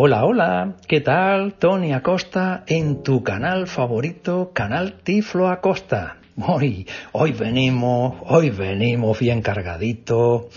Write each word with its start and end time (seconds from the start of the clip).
Hola, 0.00 0.24
hola, 0.24 0.76
¿qué 0.86 1.00
tal? 1.00 1.54
Tony 1.54 1.92
Acosta 1.92 2.62
en 2.68 3.02
tu 3.02 3.24
canal 3.24 3.66
favorito, 3.66 4.52
Canal 4.54 5.00
Tiflo 5.02 5.48
Acosta. 5.48 6.18
Hoy, 6.36 6.86
hoy 7.10 7.32
venimos, 7.32 8.14
hoy 8.28 8.50
venimos 8.50 9.18
bien 9.18 9.42
cargaditos. 9.42 10.54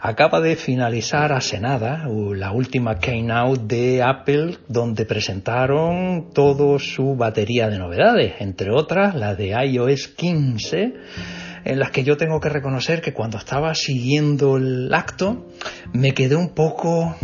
Acaba 0.00 0.40
de 0.40 0.54
finalizar 0.54 1.32
hace 1.32 1.58
nada 1.58 2.06
la 2.06 2.52
última 2.52 3.00
keynote 3.00 3.74
de 3.74 4.02
Apple 4.04 4.58
donde 4.68 5.06
presentaron 5.06 6.30
toda 6.32 6.78
su 6.78 7.16
batería 7.16 7.68
de 7.68 7.80
novedades, 7.80 8.34
entre 8.38 8.70
otras 8.70 9.16
la 9.16 9.34
de 9.34 9.56
iOS 9.60 10.06
15 10.06 10.94
en 11.64 11.78
las 11.80 11.90
que 11.90 12.04
yo 12.04 12.16
tengo 12.16 12.38
que 12.38 12.48
reconocer 12.48 13.00
que 13.00 13.12
cuando 13.12 13.38
estaba 13.38 13.74
siguiendo 13.74 14.56
el 14.56 14.94
acto 14.94 15.46
me 15.92 16.12
quedé 16.12 16.36
un 16.36 16.50
poco 16.50 17.16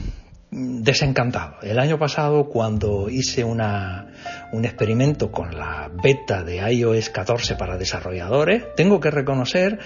desencantado. 0.50 1.56
El 1.62 1.78
año 1.78 1.98
pasado, 1.98 2.48
cuando 2.48 3.08
hice 3.08 3.44
una, 3.44 4.08
un 4.52 4.64
experimento 4.64 5.30
con 5.30 5.56
la 5.56 5.90
beta 6.02 6.42
de 6.42 6.56
iOS 6.72 7.10
14 7.10 7.54
para 7.54 7.76
desarrolladores, 7.76 8.64
tengo 8.74 8.98
que 8.98 9.10
reconocer 9.10 9.78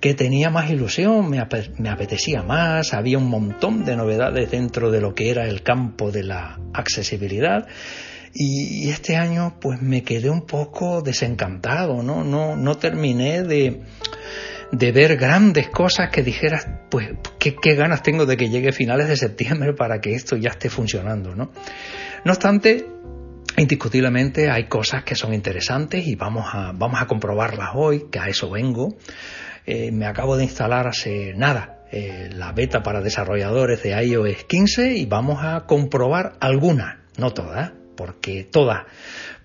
que 0.00 0.14
tenía 0.14 0.50
más 0.50 0.70
ilusión, 0.70 1.28
me, 1.28 1.44
me 1.78 1.88
apetecía 1.88 2.42
más, 2.42 2.94
había 2.94 3.18
un 3.18 3.28
montón 3.28 3.84
de 3.84 3.96
novedades 3.96 4.50
dentro 4.50 4.90
de 4.90 5.00
lo 5.00 5.14
que 5.14 5.30
era 5.30 5.48
el 5.48 5.62
campo 5.62 6.12
de 6.12 6.22
la 6.22 6.58
accesibilidad. 6.72 7.66
Y, 8.34 8.88
este 8.88 9.16
año 9.16 9.56
pues 9.60 9.82
me 9.82 10.02
quedé 10.02 10.30
un 10.30 10.46
poco 10.46 11.02
desencantado, 11.02 12.02
¿no? 12.02 12.24
No, 12.24 12.56
no 12.56 12.76
terminé 12.76 13.42
de, 13.42 13.82
de 14.72 14.90
ver 14.90 15.16
grandes 15.16 15.68
cosas 15.68 16.10
que 16.10 16.22
dijeras, 16.22 16.66
pues, 16.90 17.10
¿qué, 17.38 17.74
ganas 17.74 18.02
tengo 18.02 18.24
de 18.24 18.38
que 18.38 18.48
llegue 18.48 18.72
finales 18.72 19.06
de 19.06 19.16
septiembre 19.16 19.74
para 19.74 20.00
que 20.00 20.14
esto 20.14 20.36
ya 20.36 20.50
esté 20.50 20.70
funcionando, 20.70 21.34
¿no? 21.34 21.52
No 22.24 22.32
obstante, 22.32 22.86
indiscutiblemente 23.58 24.50
hay 24.50 24.68
cosas 24.68 25.04
que 25.04 25.14
son 25.14 25.34
interesantes 25.34 26.06
y 26.06 26.16
vamos 26.16 26.46
a, 26.52 26.72
vamos 26.72 27.00
a 27.02 27.06
comprobarlas 27.06 27.70
hoy, 27.74 28.06
que 28.10 28.18
a 28.18 28.28
eso 28.28 28.50
vengo. 28.50 28.96
Eh, 29.66 29.92
me 29.92 30.06
acabo 30.06 30.36
de 30.36 30.44
instalar 30.44 30.88
hace 30.88 31.34
nada 31.34 31.84
eh, 31.92 32.30
la 32.32 32.52
beta 32.52 32.82
para 32.82 33.02
desarrolladores 33.02 33.82
de 33.82 33.90
iOS 33.90 34.44
15 34.44 34.94
y 34.94 35.04
vamos 35.04 35.44
a 35.44 35.66
comprobar 35.66 36.32
algunas, 36.40 36.96
no 37.18 37.32
todas, 37.32 37.72
porque 38.02 38.42
todas 38.42 38.82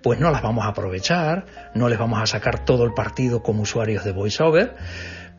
pues 0.02 0.20
no 0.20 0.32
las 0.32 0.42
vamos 0.42 0.66
a 0.66 0.70
aprovechar, 0.70 1.46
no 1.76 1.90
les 1.90 2.00
vamos 2.00 2.20
a 2.20 2.26
sacar 2.26 2.66
todo 2.66 2.86
el 2.86 2.94
partido 2.96 3.44
como 3.44 3.62
usuarios 3.62 4.04
de 4.04 4.14
VoiceOver, 4.14 4.74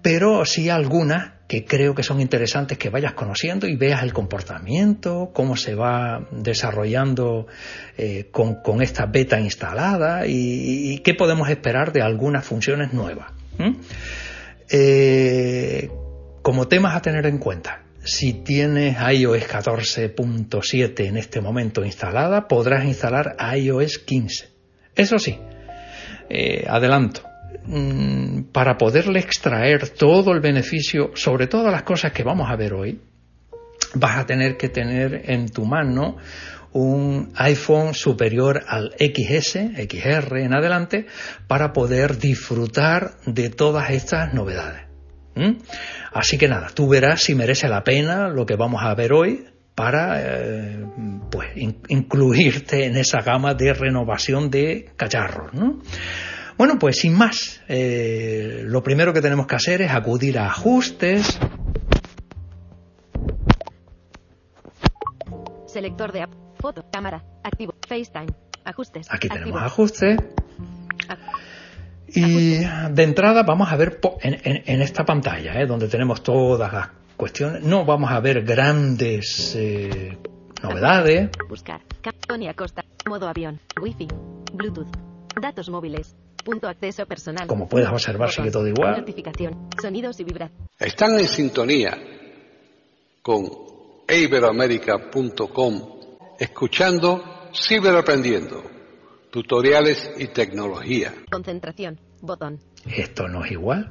pero 0.02 0.44
sí 0.44 0.70
algunas 0.70 1.32
que 1.48 1.64
creo 1.64 1.96
que 1.96 2.04
son 2.04 2.20
interesantes 2.20 2.78
que 2.78 2.90
vayas 2.90 3.14
conociendo 3.14 3.66
y 3.66 3.74
veas 3.74 4.04
el 4.04 4.12
comportamiento, 4.12 5.30
cómo 5.34 5.56
se 5.56 5.74
va 5.74 6.28
desarrollando 6.30 7.48
eh, 7.96 8.28
con, 8.30 8.82
esta 8.82 9.06
beta 9.06 9.40
instalada 9.40 10.28
y, 10.28 10.98
qué 10.98 11.14
podemos 11.14 11.48
esperar 11.48 11.92
de 11.92 12.02
algunas 12.02 12.44
funciones 12.44 12.92
nuevas. 12.92 13.32
Eh, 14.70 15.90
como 16.42 16.68
temas 16.68 16.94
a 16.94 17.02
tener 17.02 17.26
en 17.26 17.38
cuenta, 17.38 17.87
si 18.08 18.32
tienes 18.32 18.96
iOS 18.96 19.46
14.7 19.46 21.06
en 21.06 21.18
este 21.18 21.42
momento 21.42 21.84
instalada, 21.84 22.48
podrás 22.48 22.86
instalar 22.86 23.36
iOS 23.54 23.98
15. 23.98 24.48
Eso 24.94 25.18
sí, 25.18 25.38
eh, 26.30 26.64
adelanto, 26.66 27.20
mm, 27.66 28.44
para 28.50 28.78
poderle 28.78 29.20
extraer 29.20 29.90
todo 29.90 30.32
el 30.32 30.40
beneficio 30.40 31.10
sobre 31.14 31.48
todas 31.48 31.70
las 31.70 31.82
cosas 31.82 32.12
que 32.12 32.24
vamos 32.24 32.50
a 32.50 32.56
ver 32.56 32.72
hoy, 32.72 32.98
vas 33.94 34.16
a 34.16 34.26
tener 34.26 34.56
que 34.56 34.70
tener 34.70 35.30
en 35.30 35.50
tu 35.50 35.66
mano 35.66 36.16
un 36.72 37.30
iPhone 37.36 37.92
superior 37.92 38.64
al 38.66 38.94
XS, 38.98 39.74
XR 39.76 40.42
en 40.42 40.54
adelante, 40.54 41.06
para 41.46 41.74
poder 41.74 42.16
disfrutar 42.18 43.16
de 43.26 43.50
todas 43.50 43.90
estas 43.90 44.32
novedades. 44.32 44.87
Así 46.12 46.38
que 46.38 46.48
nada, 46.48 46.68
tú 46.74 46.88
verás 46.88 47.22
si 47.22 47.34
merece 47.34 47.68
la 47.68 47.84
pena 47.84 48.28
lo 48.28 48.46
que 48.46 48.56
vamos 48.56 48.82
a 48.82 48.94
ver 48.94 49.12
hoy 49.12 49.46
para 49.74 50.20
eh, 50.20 50.84
pues, 51.30 51.50
incluirte 51.88 52.86
en 52.86 52.96
esa 52.96 53.20
gama 53.20 53.54
de 53.54 53.72
renovación 53.72 54.50
de 54.50 54.90
cacharros. 54.96 55.54
¿no? 55.54 55.80
Bueno, 56.56 56.76
pues 56.80 56.98
sin 56.98 57.14
más, 57.16 57.62
eh, 57.68 58.62
lo 58.64 58.82
primero 58.82 59.12
que 59.12 59.20
tenemos 59.20 59.46
que 59.46 59.54
hacer 59.54 59.80
es 59.82 59.92
acudir 59.92 60.36
a 60.40 60.46
ajustes. 60.46 61.38
Selector 65.68 66.10
de 66.10 66.22
app, 66.22 66.32
foto, 66.60 66.84
cámara, 66.90 67.22
activo, 67.44 67.76
FaceTime, 67.88 68.32
ajustes. 68.64 69.06
Aquí 69.08 69.28
tenemos 69.28 69.62
ajustes. 69.62 70.18
Y 72.14 72.58
de 72.58 73.02
entrada 73.02 73.42
vamos 73.42 73.70
a 73.70 73.76
ver 73.76 74.00
en, 74.22 74.82
esta 74.82 75.04
pantalla, 75.04 75.60
¿eh? 75.60 75.66
donde 75.66 75.88
tenemos 75.88 76.22
todas 76.22 76.72
las 76.72 76.88
cuestiones, 77.16 77.62
no 77.62 77.84
vamos 77.84 78.10
a 78.10 78.20
ver 78.20 78.42
grandes 78.44 79.54
eh, 79.56 80.16
novedades. 80.62 81.30
Buscar, 81.48 81.82
Tony 82.26 82.48
Acosta, 82.48 82.84
modo 83.06 83.28
avión, 83.28 83.60
wifi, 83.80 84.08
bluetooth, 84.52 84.88
datos 85.40 85.68
móviles, 85.68 86.16
punto 86.44 86.68
acceso 86.68 87.04
personal. 87.06 87.46
Como 87.46 87.68
puedes 87.68 87.88
observar 87.88 88.30
sigue 88.30 88.50
todo 88.50 88.66
igual. 88.66 89.00
Notificación, 89.00 89.68
sonidos 89.80 90.18
y 90.20 90.24
vibraciones. 90.24 90.68
Están 90.78 91.18
en 91.18 91.28
sintonía 91.28 91.98
con 93.20 93.46
iberoamerica.com 94.08 95.98
escuchando 96.38 97.50
Ciberaprendiendo 97.52 98.77
tutoriales 99.30 100.10
y 100.18 100.28
tecnología. 100.28 101.12
Concentración, 101.30 101.98
botón. 102.20 102.58
Esto 102.86 103.28
no 103.28 103.44
es 103.44 103.52
igual. 103.52 103.90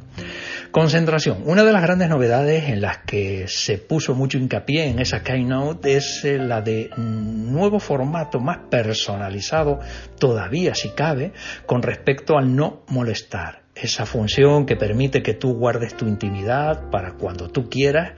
Concentración. 0.71 1.43
Una 1.45 1.63
de 1.63 1.73
las 1.73 1.81
grandes 1.81 2.09
novedades 2.09 2.69
en 2.69 2.81
las 2.81 2.99
que 2.99 3.45
se 3.47 3.77
puso 3.77 4.15
mucho 4.15 4.37
hincapié 4.37 4.87
en 4.87 4.99
esa 4.99 5.23
keynote 5.23 5.97
es 5.97 6.23
eh, 6.25 6.37
la 6.37 6.61
de 6.61 6.89
nuevo 6.97 7.79
formato 7.79 8.39
más 8.39 8.59
personalizado, 8.69 9.79
todavía 10.19 10.73
si 10.73 10.89
cabe, 10.91 11.33
con 11.65 11.81
respecto 11.81 12.37
al 12.37 12.55
no 12.55 12.83
molestar. 12.87 13.63
Esa 13.75 14.05
función 14.07 14.65
que 14.65 14.75
permite 14.75 15.21
que 15.21 15.35
tú 15.35 15.53
guardes 15.53 15.95
tu 15.95 16.07
intimidad 16.07 16.89
para 16.89 17.13
cuando 17.13 17.49
tú 17.49 17.69
quieras 17.69 18.13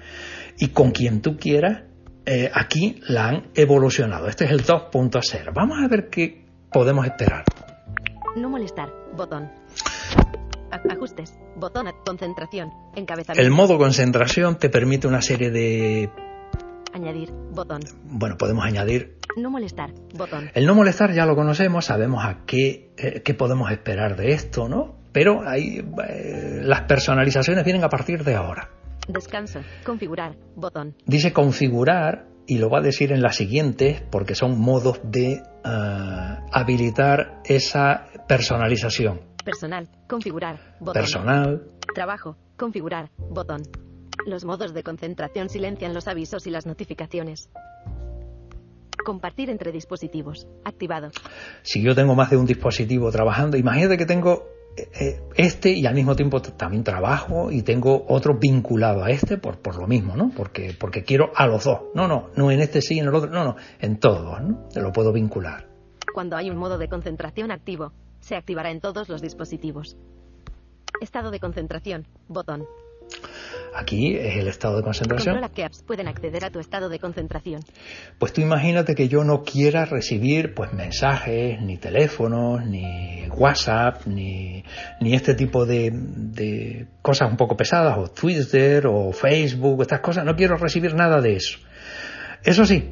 y 0.57 0.69
con 0.69 0.91
quien 0.91 1.21
tú 1.21 1.37
quieras 1.37 1.83
eh, 2.25 2.49
aquí 2.53 3.01
la 3.07 3.27
han 3.27 3.47
evolucionado. 3.55 4.27
Este 4.27 4.45
es 4.45 4.51
el 4.51 4.63
2.0. 4.63 5.51
Vamos 5.53 5.79
a 5.83 5.87
ver 5.87 6.09
qué, 6.09 6.45
podemos 6.71 7.05
esperar. 7.05 7.43
No 8.35 8.49
molestar, 8.49 8.89
botón. 9.15 9.49
Ajustes, 10.89 11.33
botón, 11.55 11.87
concentración, 12.05 12.71
encabezamiento. 12.95 13.41
El 13.41 13.51
modo 13.51 13.77
concentración 13.77 14.57
te 14.57 14.69
permite 14.69 15.07
una 15.07 15.21
serie 15.21 15.49
de... 15.49 16.09
Añadir, 16.93 17.31
botón. 17.51 17.81
Bueno, 18.03 18.37
podemos 18.37 18.65
añadir... 18.65 19.17
No 19.37 19.49
molestar, 19.49 19.91
botón. 20.15 20.49
El 20.53 20.65
no 20.65 20.75
molestar 20.75 21.13
ya 21.13 21.25
lo 21.25 21.35
conocemos, 21.35 21.85
sabemos 21.85 22.23
a 22.25 22.45
qué, 22.45 22.91
eh, 22.97 23.21
qué 23.23 23.33
podemos 23.33 23.71
esperar 23.71 24.15
de 24.15 24.29
esto, 24.29 24.67
¿no? 24.67 24.95
Pero 25.11 25.47
hay, 25.47 25.79
eh, 26.07 26.59
las 26.61 26.81
personalizaciones 26.81 27.63
vienen 27.63 27.83
a 27.83 27.89
partir 27.89 28.23
de 28.23 28.35
ahora. 28.35 28.69
Descanso, 29.07 29.61
configurar, 29.85 30.35
botón. 30.55 30.95
Dice 31.05 31.33
configurar 31.33 32.27
y 32.49 32.57
lo 32.57 32.67
va 32.67 32.79
a 32.79 32.81
decir 32.81 33.11
en 33.11 33.21
la 33.21 33.31
siguiente 33.31 34.03
porque 34.09 34.33
son 34.33 34.59
modos 34.59 34.99
de 35.03 35.43
ah, 35.63 36.47
habilitar 36.51 37.41
esa 37.45 38.07
personalización. 38.27 39.21
Personal. 39.45 39.87
Configurar. 40.07 40.59
Botón. 40.79 40.93
Personal, 40.93 41.63
Trabajo. 41.93 42.37
Configurar. 42.57 43.11
Botón. 43.17 43.61
Los 44.25 44.45
modos 44.45 44.73
de 44.73 44.81
concentración 44.81 45.49
silencian 45.49 45.93
los 45.93 46.07
avisos 46.07 46.47
y 46.47 46.49
las 46.49 46.65
notificaciones. 46.65 47.49
Compartir 49.05 49.51
entre 49.51 49.71
dispositivos. 49.71 50.47
Activado. 50.65 51.11
si 51.61 51.83
yo 51.83 51.93
tengo 51.93 52.15
más 52.15 52.31
de 52.31 52.37
un 52.37 52.47
dispositivo 52.47 53.11
trabajando, 53.11 53.57
imagínate 53.57 53.95
que 53.95 54.07
tengo 54.07 54.47
este 55.35 55.71
y 55.71 55.85
al 55.85 55.95
mismo 55.95 56.15
tiempo 56.15 56.41
también 56.41 56.83
trabajo 56.83 57.51
y 57.51 57.61
tengo 57.63 58.05
otro 58.07 58.37
vinculado 58.39 59.03
a 59.03 59.11
este 59.11 59.37
por, 59.37 59.59
por 59.59 59.77
lo 59.77 59.87
mismo, 59.87 60.15
¿no? 60.15 60.31
Porque, 60.35 60.75
porque 60.79 61.03
quiero 61.03 61.31
a 61.35 61.47
los 61.47 61.63
dos. 61.63 61.79
No, 61.95 62.07
no, 62.07 62.29
no 62.35 62.51
en 62.51 62.59
este 62.59 62.81
sí, 62.81 62.99
en 62.99 63.07
el 63.07 63.15
otro, 63.15 63.29
no, 63.29 63.43
no, 63.43 63.55
en 63.79 63.99
todos, 63.99 64.41
¿no? 64.41 64.67
Lo 64.75 64.91
puedo 64.91 65.11
vincular. 65.11 65.67
Cuando 66.13 66.35
hay 66.35 66.49
un 66.49 66.57
modo 66.57 66.77
de 66.77 66.89
concentración 66.89 67.51
activo, 67.51 67.93
se 68.19 68.35
activará 68.35 68.71
en 68.71 68.81
todos 68.81 69.09
los 69.09 69.21
dispositivos. 69.21 69.97
Estado 71.01 71.31
de 71.31 71.39
concentración. 71.39 72.07
Botón. 72.27 72.65
Aquí 73.75 74.15
es 74.15 74.37
el 74.37 74.47
estado 74.47 74.77
de 74.77 74.83
concentración. 74.83 75.35
Controla 75.35 75.53
qué 75.53 75.63
apps 75.63 75.83
pueden 75.83 76.07
acceder 76.07 76.43
a 76.43 76.49
tu 76.49 76.59
estado 76.59 76.89
de 76.89 76.99
concentración. 76.99 77.61
Pues 78.17 78.33
tú 78.33 78.41
imagínate 78.41 78.95
que 78.95 79.07
yo 79.07 79.23
no 79.23 79.43
quiera 79.43 79.85
recibir 79.85 80.53
pues 80.53 80.73
mensajes, 80.73 81.61
ni 81.61 81.77
teléfonos, 81.77 82.65
ni 82.65 83.27
WhatsApp, 83.29 84.05
ni, 84.07 84.63
ni 84.99 85.13
este 85.13 85.35
tipo 85.35 85.65
de, 85.65 85.91
de 85.93 86.87
cosas 87.01 87.29
un 87.29 87.37
poco 87.37 87.55
pesadas, 87.55 87.97
o 87.97 88.07
Twitter, 88.09 88.87
o 88.87 89.11
Facebook, 89.11 89.81
estas 89.81 89.99
cosas. 90.01 90.25
No 90.25 90.35
quiero 90.35 90.57
recibir 90.57 90.95
nada 90.95 91.21
de 91.21 91.35
eso. 91.35 91.59
Eso 92.43 92.65
sí, 92.65 92.89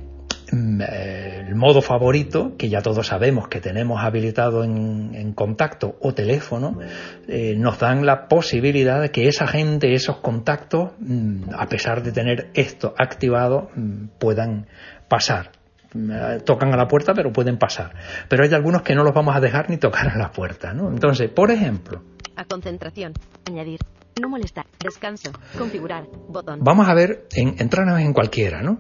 el 0.51 1.55
modo 1.55 1.81
favorito, 1.81 2.55
que 2.57 2.69
ya 2.69 2.81
todos 2.81 3.07
sabemos 3.07 3.47
que 3.47 3.59
tenemos 3.59 4.01
habilitado 4.01 4.63
en, 4.63 5.11
en 5.13 5.33
contacto 5.33 5.97
o 6.01 6.13
teléfono, 6.13 6.79
eh, 7.27 7.55
nos 7.57 7.79
dan 7.79 8.05
la 8.05 8.27
posibilidad 8.27 9.01
de 9.01 9.11
que 9.11 9.27
esa 9.27 9.47
gente, 9.47 9.94
esos 9.94 10.17
contactos, 10.17 10.91
mm, 10.99 11.49
a 11.57 11.67
pesar 11.67 12.03
de 12.03 12.11
tener 12.11 12.49
esto 12.53 12.94
activado, 12.97 13.69
mm, 13.75 14.07
puedan 14.19 14.67
pasar. 15.07 15.51
Mm, 15.94 16.11
eh, 16.11 16.39
Tocan 16.45 16.73
a 16.73 16.77
la 16.77 16.88
puerta, 16.88 17.13
pero 17.13 17.31
pueden 17.31 17.57
pasar. 17.57 17.94
Pero 18.29 18.44
hay 18.44 18.53
algunos 18.53 18.81
que 18.81 18.95
no 18.95 19.03
los 19.03 19.13
vamos 19.13 19.35
a 19.35 19.39
dejar 19.39 19.69
ni 19.69 19.77
tocar 19.77 20.09
a 20.09 20.17
la 20.17 20.31
puerta, 20.31 20.73
¿no? 20.73 20.89
Entonces, 20.89 21.29
por 21.29 21.51
ejemplo, 21.51 22.03
A 22.35 22.45
concentración. 22.45 23.13
Añadir. 23.45 23.79
No 24.21 24.29
molestar. 24.29 24.65
Descanso. 24.79 25.31
Configurar. 25.57 26.05
Botón. 26.29 26.59
vamos 26.61 26.88
a 26.88 26.94
ver, 26.94 27.27
en, 27.35 27.55
entrarnos 27.59 27.99
en 27.99 28.13
cualquiera, 28.13 28.61
¿no? 28.61 28.77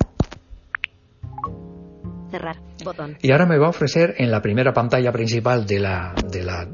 Cerrar. 2.29 2.57
Botón. 2.83 3.17
Y 3.21 3.31
ahora 3.31 3.45
me 3.45 3.57
va 3.57 3.67
a 3.67 3.69
ofrecer 3.69 4.15
en 4.17 4.31
la 4.31 4.41
primera 4.41 4.73
pantalla 4.73 5.11
principal 5.11 5.65
de 5.65 5.79
la, 5.79 6.13
de 6.29 6.43
la, 6.43 6.67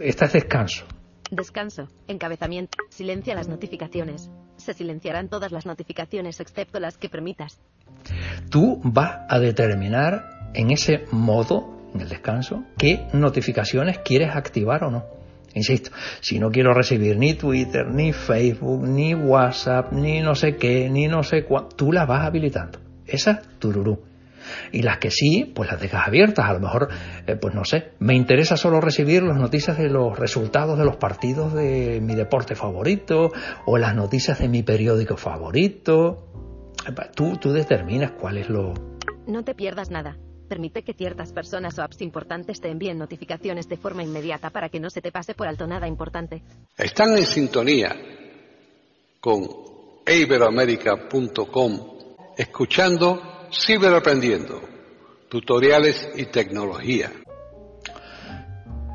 esta 0.00 0.26
es 0.26 0.32
descanso. 0.32 0.84
Descanso. 1.30 1.88
Encabezamiento. 2.06 2.78
Silencia 2.88 3.34
las 3.34 3.48
notificaciones. 3.48 4.30
Se 4.56 4.72
silenciarán 4.72 5.28
todas 5.28 5.52
las 5.52 5.66
notificaciones 5.66 6.40
excepto 6.40 6.80
las 6.80 6.96
que 6.96 7.08
permitas. 7.08 7.60
Tú 8.50 8.80
vas 8.82 9.20
a 9.28 9.38
determinar 9.38 10.50
en 10.54 10.70
ese 10.70 11.04
modo, 11.10 11.90
en 11.94 12.00
el 12.00 12.08
descanso, 12.08 12.64
qué 12.76 13.06
notificaciones 13.12 13.98
quieres 13.98 14.34
activar 14.34 14.84
o 14.84 14.90
no. 14.90 15.04
Insisto, 15.54 15.90
si 16.20 16.38
no 16.38 16.50
quiero 16.50 16.72
recibir 16.72 17.16
ni 17.16 17.34
Twitter, 17.34 17.86
ni 17.86 18.12
Facebook, 18.12 18.86
ni 18.86 19.14
WhatsApp, 19.14 19.92
ni 19.92 20.20
no 20.20 20.34
sé 20.34 20.56
qué, 20.56 20.88
ni 20.88 21.08
no 21.08 21.22
sé 21.22 21.44
cuánto, 21.44 21.76
tú 21.76 21.92
las 21.92 22.06
vas 22.06 22.26
habilitando. 22.26 22.78
Esas, 23.06 23.42
tururú. 23.58 24.00
Y 24.72 24.82
las 24.82 24.98
que 24.98 25.10
sí, 25.10 25.50
pues 25.54 25.70
las 25.70 25.80
dejas 25.80 26.06
abiertas. 26.06 26.46
A 26.46 26.52
lo 26.52 26.60
mejor, 26.60 26.88
eh, 27.26 27.36
pues 27.36 27.54
no 27.54 27.64
sé, 27.64 27.92
me 27.98 28.14
interesa 28.14 28.56
solo 28.56 28.80
recibir 28.80 29.22
las 29.22 29.36
noticias 29.36 29.78
de 29.78 29.88
los 29.88 30.18
resultados 30.18 30.78
de 30.78 30.84
los 30.84 30.96
partidos 30.96 31.54
de 31.54 32.00
mi 32.02 32.14
deporte 32.14 32.54
favorito 32.54 33.30
o 33.66 33.78
las 33.78 33.94
noticias 33.94 34.38
de 34.38 34.48
mi 34.48 34.62
periódico 34.62 35.16
favorito. 35.16 36.24
Tú, 37.14 37.36
tú 37.36 37.52
determinas 37.52 38.12
cuál 38.12 38.38
es 38.38 38.48
lo... 38.48 38.72
No 39.26 39.44
te 39.44 39.54
pierdas 39.54 39.90
nada. 39.90 40.16
Permite 40.48 40.82
que 40.82 40.94
ciertas 40.94 41.32
personas 41.32 41.78
o 41.78 41.82
apps 41.82 42.00
importantes 42.00 42.60
te 42.60 42.70
envíen 42.70 42.96
notificaciones 42.96 43.68
de 43.68 43.76
forma 43.76 44.02
inmediata 44.02 44.48
para 44.48 44.70
que 44.70 44.80
no 44.80 44.88
se 44.88 45.02
te 45.02 45.12
pase 45.12 45.34
por 45.34 45.46
alto 45.46 45.66
nada 45.66 45.86
importante. 45.86 46.42
Están 46.76 47.16
en 47.18 47.26
sintonía 47.26 47.94
con 49.20 49.46
iberoamerica.com 50.06 51.98
escuchando 52.38 53.20
Ciberaprendiendo, 53.50 54.60
tutoriales 55.28 56.10
y 56.16 56.26
tecnología. 56.26 57.10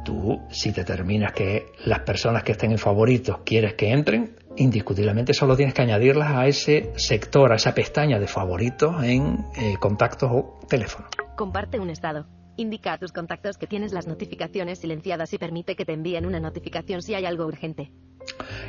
Tú, 0.05 0.41
si 0.51 0.71
determinas 0.71 1.33
que 1.33 1.71
las 1.85 2.01
personas 2.01 2.43
que 2.43 2.51
estén 2.51 2.71
en 2.71 2.77
favoritos 2.77 3.39
quieres 3.43 3.73
que 3.73 3.91
entren, 3.91 4.35
indiscutiblemente 4.57 5.33
solo 5.33 5.55
tienes 5.55 5.73
que 5.73 5.81
añadirlas 5.81 6.31
a 6.31 6.45
ese 6.45 6.91
sector, 6.97 7.51
a 7.51 7.55
esa 7.55 7.73
pestaña 7.73 8.19
de 8.19 8.27
favoritos 8.27 9.03
en 9.03 9.45
eh, 9.57 9.77
contactos 9.79 10.29
o 10.31 10.59
teléfono. 10.67 11.07
Comparte 11.35 11.79
un 11.79 11.89
estado. 11.89 12.27
Indica 12.55 12.93
a 12.93 12.99
tus 12.99 13.11
contactos 13.11 13.57
que 13.57 13.65
tienes 13.65 13.91
las 13.91 14.05
notificaciones 14.05 14.79
silenciadas 14.79 15.33
y 15.33 15.39
permite 15.39 15.75
que 15.75 15.85
te 15.85 15.93
envíen 15.93 16.27
una 16.27 16.39
notificación 16.39 17.01
si 17.01 17.15
hay 17.15 17.25
algo 17.25 17.47
urgente. 17.47 17.91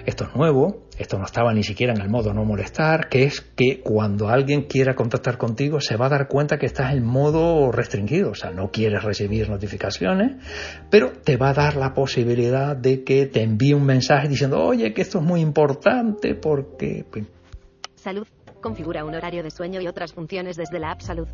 Esto 0.07 0.25
es 0.25 0.37
nuevo, 0.37 0.85
esto 0.99 1.19
no 1.19 1.25
estaba 1.25 1.53
ni 1.55 1.63
siquiera 1.63 1.95
en 1.95 2.01
el 2.01 2.09
modo 2.09 2.33
no 2.35 2.45
molestar, 2.45 3.09
que 3.09 3.25
es 3.25 3.41
que 3.41 3.81
cuando 3.81 4.29
alguien 4.29 4.63
quiera 4.63 4.95
contactar 4.95 5.39
contigo 5.39 5.81
se 5.81 5.97
va 5.97 6.07
a 6.07 6.11
dar 6.11 6.29
cuenta 6.29 6.59
que 6.59 6.67
estás 6.67 6.93
en 6.93 7.05
modo 7.05 7.73
restringido, 7.73 8.31
o 8.31 8.35
sea, 8.35 8.51
no 8.51 8.71
quieres 8.71 9.03
recibir 9.03 9.49
notificaciones, 9.49 10.37
pero 10.91 11.13
te 11.13 11.37
va 11.37 11.51
a 11.51 11.55
dar 11.55 11.77
la 11.77 11.95
posibilidad 11.95 12.77
de 12.77 13.03
que 13.03 13.27
te 13.27 13.43
envíe 13.43 13.75
un 13.75 13.87
mensaje 13.87 14.29
diciendo, 14.29 14.63
oye, 14.63 14.93
que 14.93 15.03
esto 15.03 15.19
es 15.19 15.25
muy 15.25 15.41
importante 15.41 16.35
porque... 16.35 17.05
pues, 17.11 17.25
Salud. 17.97 18.27
Configura 18.65 19.05
un 19.05 19.15
horario 19.15 19.43
de 19.43 19.51
sueño 19.51 19.79
y 19.83 19.87
otras 19.87 20.15
funciones 20.15 20.57
desde 20.57 20.79
la 20.79 20.93
app 20.93 21.03
Salud. 21.03 21.29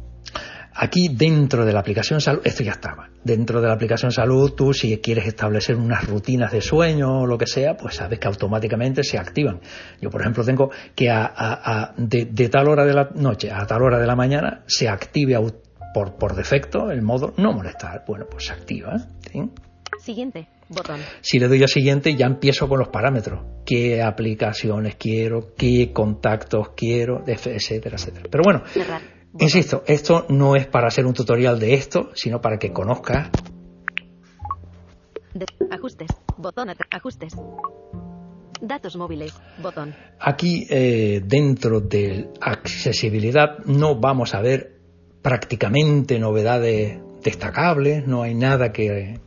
Aquí 0.74 1.08
dentro 1.08 1.64
de 1.64 1.72
la 1.72 1.78
aplicación 1.78 2.20
salud, 2.20 2.40
esto 2.44 2.64
ya 2.64 2.72
estaba. 2.72 3.08
Dentro 3.22 3.60
de 3.60 3.68
la 3.68 3.74
aplicación 3.74 4.10
salud, 4.10 4.52
tú 4.56 4.72
si 4.72 4.98
quieres 4.98 5.26
establecer 5.28 5.76
unas 5.76 6.08
rutinas 6.08 6.50
de 6.50 6.60
sueño 6.60 7.20
o 7.20 7.26
lo 7.26 7.38
que 7.38 7.46
sea, 7.46 7.76
pues 7.76 7.94
sabes 7.94 8.18
que 8.18 8.26
automáticamente 8.26 9.04
se 9.04 9.16
activan. 9.16 9.60
Yo, 10.00 10.10
por 10.10 10.22
ejemplo, 10.22 10.44
tengo 10.44 10.70
que 10.96 11.08
a, 11.08 11.24
a- 11.24 11.82
a- 11.82 11.94
de, 11.96 12.24
de 12.26 12.48
tal 12.48 12.68
hora 12.68 12.84
de 12.84 12.94
la 12.94 13.10
noche 13.14 13.50
a 13.52 13.64
tal 13.64 13.82
hora 13.82 13.98
de 14.00 14.06
la 14.08 14.16
mañana 14.16 14.64
se 14.66 14.88
active 14.88 15.36
por, 15.94 16.16
por 16.16 16.34
defecto 16.34 16.90
el 16.90 17.02
modo 17.02 17.32
no 17.36 17.52
molestar. 17.52 18.02
Bueno, 18.08 18.26
pues 18.28 18.46
se 18.46 18.52
activa. 18.52 18.96
¿sí? 19.30 19.50
Siguiente. 20.00 20.48
Botón. 20.70 21.00
Si 21.20 21.38
le 21.40 21.48
doy 21.48 21.62
a 21.64 21.66
siguiente, 21.68 22.14
ya 22.14 22.26
empiezo 22.26 22.68
con 22.68 22.78
los 22.78 22.88
parámetros. 22.88 23.40
¿Qué 23.66 24.00
aplicaciones 24.00 24.94
quiero? 24.94 25.52
¿Qué 25.56 25.92
contactos 25.92 26.70
quiero? 26.76 27.24
Etcétera, 27.26 27.96
etcétera. 27.96 28.28
Pero 28.30 28.42
bueno, 28.44 28.62
Cerrar. 28.66 29.02
Insisto, 29.38 29.82
esto 29.86 30.26
no 30.28 30.56
es 30.56 30.66
para 30.66 30.88
hacer 30.88 31.06
un 31.06 31.12
tutorial 31.14 31.58
de 31.58 31.74
esto, 31.74 32.10
sino 32.14 32.40
para 32.40 32.58
que 32.58 32.72
conozcas. 32.72 33.30
De- 35.34 35.46
ajustes. 35.70 36.08
Botón. 36.36 36.70
Ajustes. 36.90 37.34
Datos 38.60 38.96
móviles. 38.96 39.32
Botón. 39.62 39.94
Aquí, 40.18 40.66
eh, 40.68 41.20
dentro 41.24 41.80
de 41.80 42.28
accesibilidad, 42.40 43.58
no 43.66 43.98
vamos 43.98 44.34
a 44.34 44.40
ver 44.40 44.78
prácticamente 45.22 46.18
novedades 46.18 46.98
destacables, 47.22 48.06
no 48.06 48.22
hay 48.22 48.34
nada 48.34 48.72
que... 48.72 49.18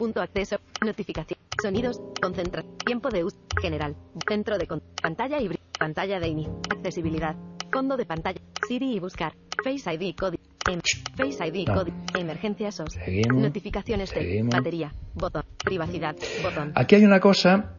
Punto 0.00 0.22
acceso. 0.22 0.56
Notificación. 0.82 1.38
Sonidos. 1.62 2.00
Concentra. 2.22 2.64
Tiempo 2.86 3.10
de 3.10 3.22
uso. 3.22 3.36
General. 3.60 3.94
Centro 4.26 4.56
de 4.56 4.66
con- 4.66 4.82
pantalla 5.02 5.38
y 5.42 5.50
pantalla 5.78 6.18
de 6.18 6.28
inicio. 6.28 6.58
Accesibilidad. 6.74 7.36
Fondo 7.70 7.98
de 7.98 8.06
pantalla. 8.06 8.40
Siri 8.66 8.94
y 8.96 8.98
buscar. 8.98 9.34
Face 9.62 9.92
ID 9.94 10.14
código. 10.16 10.42
Em- 10.70 10.80
Face 11.18 11.46
ID 11.46 11.66
No. 11.68 11.74
código. 11.74 11.96
Emergencia 12.18 12.68
SOS. 12.72 12.94
Seguimos. 12.94 13.42
Notificaciones 13.42 14.08
de 14.14 14.20
Seguimos. 14.22 14.54
batería. 14.54 14.94
Botón. 15.12 15.42
Privacidad. 15.62 16.16
Botón. 16.42 16.72
Aquí 16.76 16.94
hay 16.94 17.04
una 17.04 17.20
cosa 17.20 17.74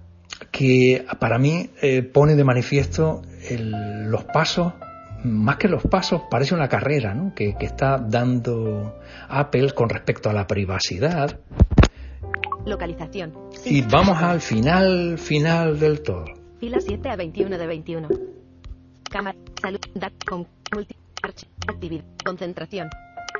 que 0.51 1.03
para 1.19 1.39
mí 1.39 1.71
eh, 1.81 2.03
pone 2.03 2.35
de 2.35 2.43
manifiesto 2.43 3.23
el- 3.49 4.09
los 4.11 4.25
pasos, 4.25 4.73
más 5.23 5.57
que 5.57 5.67
los 5.67 5.83
pasos, 5.83 6.21
parece 6.29 6.53
una 6.55 6.67
carrera 6.67 7.13
¿no? 7.13 7.33
que, 7.35 7.55
que 7.55 7.65
está 7.65 7.97
dando 7.97 8.99
Apple 9.29 9.71
con 9.73 9.89
respecto 9.89 10.29
a 10.29 10.33
la 10.33 10.47
privacidad. 10.47 11.39
Localización. 12.65 13.33
Y 13.65 13.81
vamos 13.81 14.17
al 14.21 14.41
final, 14.41 15.17
final 15.17 15.79
del 15.79 16.01
todo. 16.01 16.25
Fila 16.59 16.79
7 16.79 17.09
a 17.09 17.15
21 17.15 17.57
de 17.57 17.67
21. 17.67 18.07
Cámara. 19.09 19.37
Salud. 19.61 19.79
Dat. 19.95 20.13
Con. 20.27 20.47
Multi. 20.73 20.95
Actividad. 21.67 22.05
Concentración. 22.23 22.89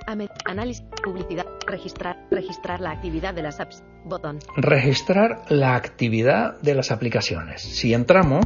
Amet. 0.08 0.32
Análisis. 0.46 0.84
Publicidad. 1.04 1.46
Registrar. 1.68 2.26
Registrar 2.32 2.80
la 2.82 2.92
actividad 2.92 3.34
de 3.34 3.44
las 3.44 3.60
apps. 3.60 3.84
Botón. 4.04 4.40
registrar 4.58 5.44
la 5.50 5.76
actividad 5.76 6.60
de 6.62 6.74
las 6.74 6.92
aplicaciones. 6.92 7.62
Si 7.62 7.94
entramos, 7.94 8.44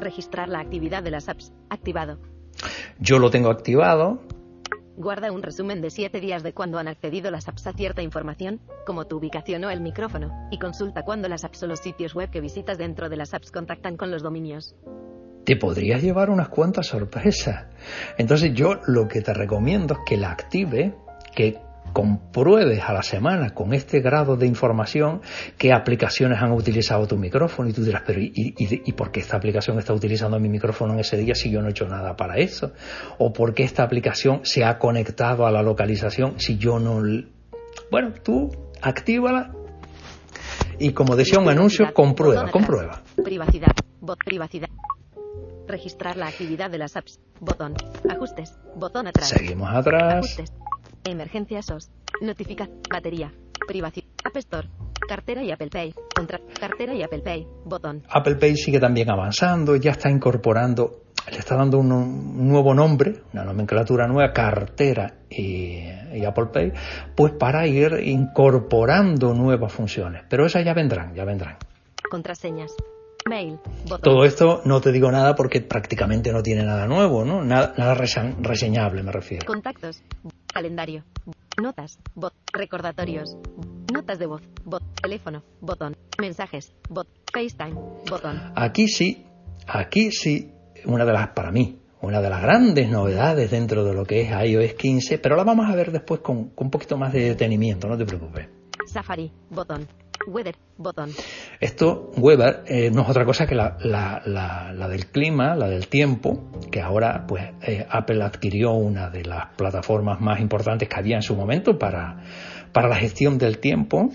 Registrar 0.00 0.48
la 0.48 0.60
actividad 0.60 1.02
de 1.02 1.10
las 1.10 1.28
apps. 1.28 1.52
Activado. 1.68 2.18
Yo 2.98 3.18
lo 3.18 3.30
tengo 3.30 3.50
activado. 3.50 4.22
Guarda 5.00 5.32
un 5.32 5.42
resumen 5.42 5.80
de 5.80 5.88
7 5.88 6.20
días 6.20 6.42
de 6.42 6.52
cuando 6.52 6.78
han 6.78 6.86
accedido 6.86 7.30
las 7.30 7.48
apps 7.48 7.66
a 7.66 7.72
cierta 7.72 8.02
información, 8.02 8.60
como 8.84 9.06
tu 9.06 9.16
ubicación 9.16 9.64
o 9.64 9.70
el 9.70 9.80
micrófono, 9.80 10.46
y 10.50 10.58
consulta 10.58 11.04
cuando 11.04 11.26
las 11.26 11.42
apps 11.42 11.62
o 11.62 11.66
los 11.66 11.80
sitios 11.80 12.14
web 12.14 12.28
que 12.28 12.42
visitas 12.42 12.76
dentro 12.76 13.08
de 13.08 13.16
las 13.16 13.32
apps 13.32 13.50
contactan 13.50 13.96
con 13.96 14.10
los 14.10 14.22
dominios. 14.22 14.76
Te 15.46 15.56
podrías 15.56 16.02
llevar 16.02 16.28
unas 16.28 16.50
cuantas 16.50 16.88
sorpresas. 16.88 17.64
Entonces 18.18 18.52
yo 18.52 18.74
lo 18.88 19.08
que 19.08 19.22
te 19.22 19.32
recomiendo 19.32 19.94
es 19.94 20.00
que 20.04 20.18
la 20.18 20.32
active, 20.32 20.94
que 21.34 21.58
compruebes 21.92 22.82
a 22.82 22.92
la 22.92 23.02
semana 23.02 23.50
con 23.50 23.74
este 23.74 24.00
grado 24.00 24.36
de 24.36 24.46
información 24.46 25.20
qué 25.58 25.72
aplicaciones 25.72 26.40
han 26.40 26.52
utilizado 26.52 27.06
tu 27.06 27.16
micrófono 27.16 27.68
y 27.68 27.72
tú 27.72 27.82
dirás, 27.82 28.02
pero 28.06 28.20
¿y, 28.20 28.32
y, 28.34 28.92
por 28.92 29.10
qué 29.10 29.20
esta 29.20 29.36
aplicación 29.36 29.78
está 29.78 29.92
utilizando 29.92 30.38
mi 30.38 30.48
micrófono 30.48 30.94
en 30.94 31.00
ese 31.00 31.16
día 31.16 31.34
si 31.34 31.50
yo 31.50 31.60
no 31.60 31.68
he 31.68 31.70
hecho 31.70 31.86
nada 31.86 32.16
para 32.16 32.38
eso? 32.38 32.72
¿O 33.18 33.32
por 33.32 33.54
qué 33.54 33.62
esta 33.62 33.82
aplicación 33.82 34.40
se 34.44 34.64
ha 34.64 34.78
conectado 34.78 35.46
a 35.46 35.50
la 35.50 35.62
localización 35.62 36.38
si 36.38 36.58
yo 36.58 36.78
no... 36.78 37.02
Bueno, 37.90 38.12
tú 38.22 38.50
actívala 38.82 39.52
y 40.78 40.92
como 40.92 41.14
decía 41.14 41.38
un 41.38 41.48
anuncio, 41.48 41.92
comprueba, 41.92 42.50
comprueba. 42.50 43.02
Privacidad, 43.22 43.72
privacidad. 44.24 44.68
Registrar 45.68 46.16
la 46.16 46.28
actividad 46.28 46.70
de 46.70 46.78
las 46.78 46.96
apps. 46.96 47.20
Botón. 47.38 47.74
Ajustes. 48.08 48.58
Botón 48.74 49.06
atrás. 49.06 49.28
Seguimos 49.28 49.68
atrás. 49.72 50.14
Ajustes. 50.14 50.52
Emergencia 51.04 51.62
SOS. 51.62 51.90
Notifica. 52.20 52.68
Batería. 52.90 53.32
Privacidad. 53.66 54.06
App 54.24 54.36
Store. 54.36 54.68
Cartera 55.08 55.42
y 55.42 55.50
Apple 55.50 55.70
Pay. 55.70 55.94
Contra. 56.14 56.40
Cartera 56.58 56.94
y 56.94 57.02
Apple 57.02 57.20
Pay. 57.20 57.46
Botón. 57.64 58.02
Apple 58.08 58.36
Pay 58.36 58.56
sigue 58.56 58.78
también 58.78 59.10
avanzando. 59.10 59.76
Ya 59.76 59.92
está 59.92 60.10
incorporando. 60.10 61.04
Le 61.30 61.38
está 61.38 61.56
dando 61.56 61.78
un, 61.78 62.48
nuevo 62.48 62.74
nombre, 62.74 63.22
una 63.32 63.44
nomenclatura 63.44 64.06
nueva, 64.08 64.32
cartera 64.32 65.18
y, 65.28 65.84
y, 66.14 66.24
Apple 66.24 66.46
Pay, 66.46 66.72
pues 67.14 67.32
para 67.38 67.66
ir 67.66 68.00
incorporando 68.02 69.34
nuevas 69.34 69.72
funciones. 69.72 70.22
Pero 70.28 70.46
esas 70.46 70.64
ya 70.64 70.72
vendrán, 70.72 71.14
ya 71.14 71.24
vendrán. 71.24 71.58
Contraseñas. 72.10 72.74
Mail. 73.28 73.58
Botón. 73.84 74.00
Todo 74.00 74.24
esto 74.24 74.62
no 74.64 74.80
te 74.80 74.92
digo 74.92 75.10
nada 75.12 75.34
porque 75.34 75.60
prácticamente 75.60 76.32
no 76.32 76.42
tiene 76.42 76.64
nada 76.64 76.86
nuevo, 76.86 77.24
¿no? 77.24 77.44
Nada, 77.44 77.74
nada 77.76 77.94
reseñable 77.94 79.02
me 79.02 79.12
refiero. 79.12 79.46
Contactos. 79.46 80.02
Calendario. 80.52 81.04
Notas. 81.60 81.98
Bot. 82.14 82.34
Recordatorios. 82.52 83.36
Notas 83.92 84.18
de 84.18 84.26
voz. 84.26 84.42
Bot. 84.64 84.82
Teléfono. 85.00 85.42
Botón. 85.60 85.96
Mensajes. 86.20 86.72
Bot. 86.88 87.08
FaceTime. 87.32 87.74
Botón. 88.08 88.52
Aquí 88.56 88.88
sí, 88.88 89.26
aquí 89.66 90.10
sí, 90.10 90.52
una 90.84 91.04
de 91.04 91.12
las, 91.12 91.28
para 91.28 91.52
mí, 91.52 91.78
una 92.00 92.20
de 92.20 92.30
las 92.30 92.42
grandes 92.42 92.88
novedades 92.88 93.50
dentro 93.50 93.84
de 93.84 93.94
lo 93.94 94.04
que 94.04 94.22
es 94.22 94.30
iOS 94.30 94.74
15, 94.74 95.18
pero 95.18 95.36
la 95.36 95.44
vamos 95.44 95.68
a 95.70 95.76
ver 95.76 95.92
después 95.92 96.20
con, 96.20 96.50
con 96.50 96.66
un 96.66 96.70
poquito 96.70 96.96
más 96.96 97.12
de 97.12 97.20
detenimiento, 97.20 97.88
no 97.88 97.96
te 97.96 98.04
preocupes. 98.04 98.48
Safari. 98.86 99.30
Botón. 99.50 99.86
Weather, 100.26 100.54
botón. 100.76 101.10
Esto, 101.60 102.10
Weather, 102.16 102.62
eh, 102.66 102.90
no 102.90 103.02
es 103.02 103.08
otra 103.08 103.24
cosa 103.24 103.46
que 103.46 103.54
la, 103.54 103.76
la, 103.80 104.22
la, 104.26 104.88
del 104.88 105.06
clima, 105.06 105.54
la 105.54 105.68
del 105.68 105.88
tiempo, 105.88 106.50
que 106.70 106.80
ahora 106.80 107.24
pues 107.26 107.44
eh, 107.62 107.86
Apple 107.88 108.22
adquirió 108.22 108.72
una 108.72 109.08
de 109.08 109.24
las 109.24 109.46
plataformas 109.56 110.20
más 110.20 110.40
importantes 110.40 110.88
que 110.88 110.96
había 110.96 111.16
en 111.16 111.22
su 111.22 111.34
momento 111.34 111.78
para, 111.78 112.22
para 112.72 112.88
la 112.88 112.96
gestión 112.96 113.38
del 113.38 113.58
tiempo 113.58 114.10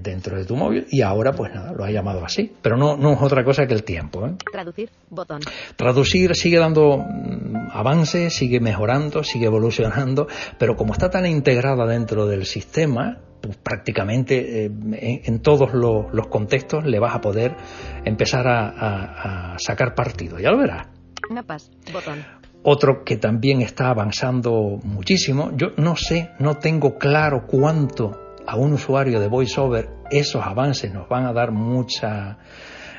dentro 0.00 0.36
de 0.36 0.44
tu 0.44 0.56
móvil 0.56 0.86
y 0.90 1.02
ahora 1.02 1.32
pues 1.32 1.54
nada, 1.54 1.72
lo 1.72 1.84
ha 1.84 1.90
llamado 1.90 2.24
así. 2.24 2.52
Pero 2.62 2.76
no, 2.76 2.96
no 2.96 3.12
es 3.12 3.22
otra 3.22 3.44
cosa 3.44 3.66
que 3.66 3.74
el 3.74 3.84
tiempo. 3.84 4.26
¿eh? 4.26 4.34
Traducir, 4.50 4.90
botón. 5.10 5.40
Traducir 5.76 6.34
sigue 6.34 6.58
dando 6.58 6.98
mm, 6.98 7.70
avances, 7.72 8.34
sigue 8.34 8.60
mejorando, 8.60 9.22
sigue 9.24 9.46
evolucionando, 9.46 10.26
pero 10.58 10.76
como 10.76 10.92
está 10.92 11.10
tan 11.10 11.26
integrada 11.26 11.86
dentro 11.86 12.26
del 12.26 12.46
sistema, 12.46 13.18
pues 13.40 13.56
prácticamente 13.56 14.64
eh, 14.66 14.70
en, 15.24 15.40
todos 15.40 15.72
los, 15.72 16.26
contextos 16.28 16.84
le 16.84 16.98
vas 16.98 17.14
a 17.14 17.20
poder 17.20 17.56
empezar 18.04 18.46
a, 18.48 19.56
sacar 19.58 19.94
partido. 19.94 20.38
Ya 20.38 20.50
lo 20.50 20.58
verás. 20.58 20.88
Mapas, 21.30 21.70
botón. 21.92 22.24
Otro 22.62 23.04
que 23.04 23.16
también 23.16 23.62
está 23.62 23.90
avanzando 23.90 24.80
muchísimo. 24.82 25.52
Yo 25.54 25.68
no 25.76 25.96
sé, 25.96 26.30
no 26.38 26.56
tengo 26.58 26.98
claro 26.98 27.46
cuánto 27.46 28.27
a 28.48 28.56
un 28.56 28.72
usuario 28.72 29.20
de 29.20 29.28
VoiceOver 29.28 29.90
esos 30.10 30.44
avances 30.44 30.92
nos 30.92 31.08
van 31.08 31.26
a 31.26 31.32
dar 31.32 31.52
mucha 31.52 32.38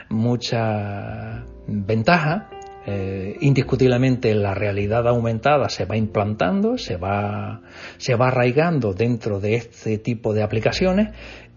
mucha 0.10 1.44
ventaja 1.68 2.50
eh, 2.92 3.38
indiscutiblemente 3.42 4.34
la 4.34 4.56
realidad 4.56 5.08
aumentada 5.08 5.70
se 5.70 5.86
va 5.86 5.96
implantando, 5.96 6.78
se 6.78 6.96
va, 6.96 7.62
se 7.98 8.16
va 8.16 8.30
arraigando 8.30 8.94
dentro 8.94 9.40
de 9.40 9.56
este 9.56 10.00
tipo 10.00 10.34
de 10.34 10.42
aplicaciones 10.42 11.10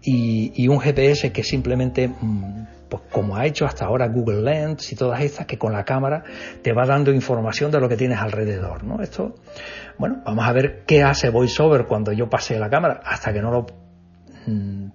y, 0.03 0.67
un 0.67 0.79
GPS 0.79 1.31
que 1.31 1.43
simplemente, 1.43 2.07
mm, 2.09 2.67
pues 2.87 3.03
como 3.09 3.35
ha 3.35 3.47
hecho 3.47 3.65
hasta 3.65 3.85
ahora 3.85 4.09
Google 4.09 4.41
Lens 4.41 4.91
y 4.91 4.95
todas 4.95 5.21
estas, 5.21 5.47
que 5.47 5.57
con 5.57 5.71
la 5.71 5.85
cámara 5.85 6.23
te 6.61 6.71
va 6.71 6.85
dando 6.85 7.11
información 7.11 7.71
de 7.71 7.79
lo 7.79 7.89
que 7.89 7.97
tienes 7.97 8.19
alrededor, 8.19 8.83
¿no? 8.83 9.01
Esto, 9.01 9.33
bueno, 9.97 10.21
vamos 10.25 10.45
a 10.45 10.51
ver 10.51 10.83
qué 10.85 11.01
hace 11.01 11.29
VoiceOver 11.29 11.85
cuando 11.85 12.11
yo 12.11 12.29
pase 12.29 12.59
la 12.59 12.69
cámara, 12.69 13.01
hasta 13.03 13.33
que 13.33 13.41
no 13.41 13.49
lo 13.49 13.65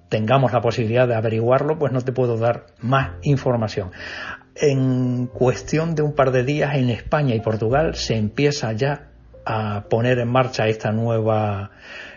tengamos 0.09 0.53
la 0.53 0.61
posibilidad 0.61 1.09
de 1.09 1.15
averiguarlo, 1.15 1.79
pues 1.79 1.93
no 1.93 2.01
te 2.03 2.13
puedo 2.13 2.37
dar 2.37 2.67
más 2.81 3.13
información 3.23 3.91
en 4.61 5.27
cuestión 5.27 5.95
de 5.95 6.03
un 6.03 6.15
par 6.15 6.33
de 6.33 6.45
días 6.45 6.75
en 6.77 6.91
España 6.91 7.35
y 7.35 7.41
Portugal 7.41 7.95
se 7.95 8.17
empieza 8.17 8.73
ya 8.73 9.11
a 9.45 9.85
poner 9.89 10.19
en 10.19 10.29
marcha 10.29 10.67
esta 10.67 10.93
nueva, 10.93 11.71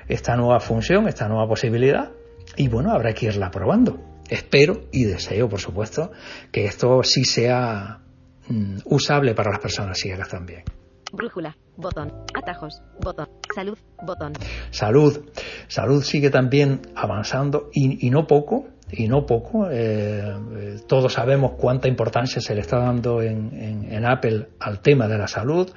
esta 0.07 0.35
nueva 0.35 0.59
función, 0.59 1.07
esta 1.07 1.27
nueva 1.27 1.47
posibilidad 1.47 2.11
y 2.57 2.67
bueno, 2.67 2.91
habrá 2.91 3.13
que 3.13 3.27
irla 3.27 3.51
probando. 3.51 3.99
Espero 4.29 4.85
y 4.91 5.03
deseo, 5.03 5.49
por 5.49 5.59
supuesto, 5.59 6.11
que 6.51 6.65
esto 6.65 7.03
sí 7.03 7.25
sea 7.25 7.99
mm, 8.47 8.77
usable 8.85 9.33
para 9.35 9.51
las 9.51 9.59
personas 9.59 9.97
ciegas 9.97 10.29
también. 10.29 10.63
Brújula, 11.11 11.55
botón. 11.77 12.13
Atajos, 12.33 12.81
botón. 12.99 13.29
Salud, 13.55 13.77
botón. 14.03 14.33
Salud. 14.69 15.25
Salud 15.67 16.03
sigue 16.03 16.29
también 16.29 16.81
avanzando 16.95 17.69
y, 17.73 18.07
y 18.07 18.09
no 18.09 18.27
poco 18.27 18.67
y 18.91 19.07
no 19.07 19.25
poco. 19.25 19.69
Eh, 19.69 20.21
eh, 20.57 20.79
todos 20.87 21.13
sabemos 21.13 21.53
cuánta 21.57 21.87
importancia 21.87 22.41
se 22.41 22.53
le 22.55 22.61
está 22.61 22.79
dando 22.79 23.21
en, 23.21 23.87
en, 23.89 24.05
Apple 24.05 24.49
al 24.59 24.81
tema 24.81 25.07
de 25.07 25.17
la 25.17 25.27
salud. 25.27 25.69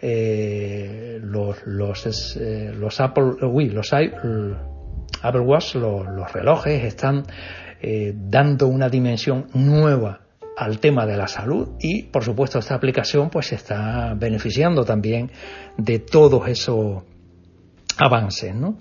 Eh, 0.00 1.18
los, 1.22 1.66
los, 1.66 2.36
los 2.36 3.00
Apple, 3.00 3.46
uy, 3.46 3.70
los 3.70 3.92
Apple 3.92 5.40
Watch, 5.40 5.76
los, 5.76 6.06
los 6.06 6.32
relojes 6.32 6.84
están 6.84 7.24
dando 8.14 8.68
una 8.68 8.88
dimensión 8.88 9.48
nueva 9.52 10.23
al 10.56 10.78
tema 10.78 11.06
de 11.06 11.16
la 11.16 11.26
salud 11.26 11.70
y 11.80 12.04
por 12.04 12.24
supuesto 12.24 12.58
esta 12.58 12.74
aplicación 12.74 13.30
pues 13.30 13.46
se 13.48 13.56
está 13.56 14.14
beneficiando 14.14 14.84
también 14.84 15.30
de 15.76 15.98
todos 15.98 16.46
esos 16.48 17.02
avances, 17.98 18.54
¿no? 18.54 18.78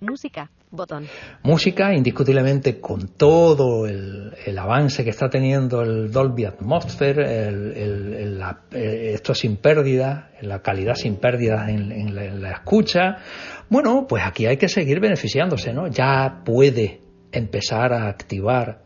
Música, 0.00 0.50
botón. 0.70 1.06
Música, 1.42 1.94
indiscutiblemente, 1.94 2.80
con 2.80 3.08
todo 3.16 3.86
el, 3.86 4.58
avance 4.58 5.04
que 5.04 5.10
está 5.10 5.30
teniendo 5.30 5.80
el 5.82 6.10
Dolby 6.10 6.44
Atmosphere, 6.44 7.48
el, 7.48 8.42
eh, 8.72 9.12
esto 9.14 9.34
sin 9.34 9.56
pérdida, 9.56 10.30
la 10.42 10.60
calidad 10.60 10.94
sin 10.94 11.16
pérdida 11.16 11.70
en, 11.70 12.14
la, 12.14 12.24
en 12.24 12.42
la 12.42 12.52
escucha. 12.52 13.16
Bueno, 13.70 14.06
pues 14.06 14.24
aquí 14.26 14.46
hay 14.46 14.56
que 14.56 14.68
seguir 14.68 15.00
beneficiándose, 15.00 15.72
¿no? 15.72 15.86
Ya 15.86 16.42
puede 16.44 17.00
empezar 17.32 17.92
a 17.92 18.08
activar 18.08 18.83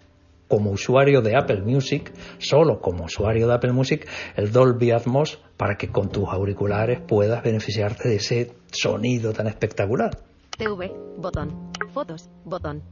como 0.49 0.71
usuario 0.71 1.21
de 1.21 1.37
Apple 1.37 1.62
Music, 1.62 2.12
solo 2.38 2.81
como 2.81 3.05
usuario 3.05 3.47
de 3.47 3.55
Apple 3.55 3.73
Music, 3.73 4.09
el 4.37 4.50
Dolby 4.50 4.90
Atmos 4.90 5.38
para 5.57 5.76
que 5.76 5.88
con 5.88 6.09
tus 6.11 6.28
auriculares 6.28 7.00
puedas 7.00 7.43
beneficiarte 7.43 8.09
de 8.09 8.17
ese 8.17 8.52
sonido 8.73 9.33
tan 9.33 9.47
espectacular. 9.47 10.19
TV, 10.57 10.93
botón. 11.19 11.71
Fotos, 11.93 12.28
botón. 12.45 12.83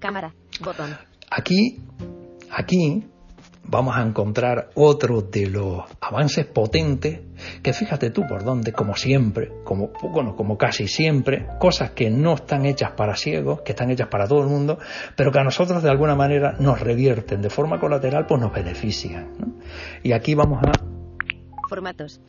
Cámara, 0.00 0.34
botón. 0.60 0.96
Aquí, 1.30 1.80
aquí 2.50 3.04
vamos 3.68 3.96
a 3.96 4.02
encontrar 4.02 4.70
otro 4.74 5.22
de 5.22 5.48
los 5.48 5.84
avances 6.00 6.46
potentes 6.46 7.20
que 7.62 7.72
fíjate 7.72 8.10
tú 8.10 8.22
por 8.26 8.44
dónde, 8.44 8.72
como 8.72 8.96
siempre, 8.96 9.50
como, 9.64 9.92
bueno, 10.12 10.36
como 10.36 10.56
casi 10.56 10.88
siempre, 10.88 11.46
cosas 11.58 11.90
que 11.90 12.10
no 12.10 12.34
están 12.34 12.64
hechas 12.64 12.92
para 12.92 13.16
ciegos, 13.16 13.62
que 13.62 13.72
están 13.72 13.90
hechas 13.90 14.08
para 14.08 14.26
todo 14.26 14.42
el 14.42 14.48
mundo, 14.48 14.78
pero 15.16 15.32
que 15.32 15.38
a 15.38 15.44
nosotros 15.44 15.82
de 15.82 15.90
alguna 15.90 16.14
manera 16.14 16.56
nos 16.58 16.80
revierten 16.80 17.42
de 17.42 17.50
forma 17.50 17.78
colateral, 17.78 18.26
pues 18.26 18.40
nos 18.40 18.52
benefician. 18.52 19.56
Y 20.02 20.12
aquí 20.12 20.34
vamos 20.34 20.62
a... 20.62 20.72
Formatos. 21.68 22.20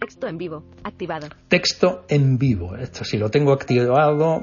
Texto 0.00 0.26
en 0.26 0.38
vivo. 0.38 0.64
Activado. 0.82 1.28
Texto 1.48 2.04
en 2.08 2.38
vivo. 2.38 2.76
Esto 2.76 3.04
si 3.04 3.16
lo 3.16 3.30
tengo 3.30 3.52
activado, 3.52 4.42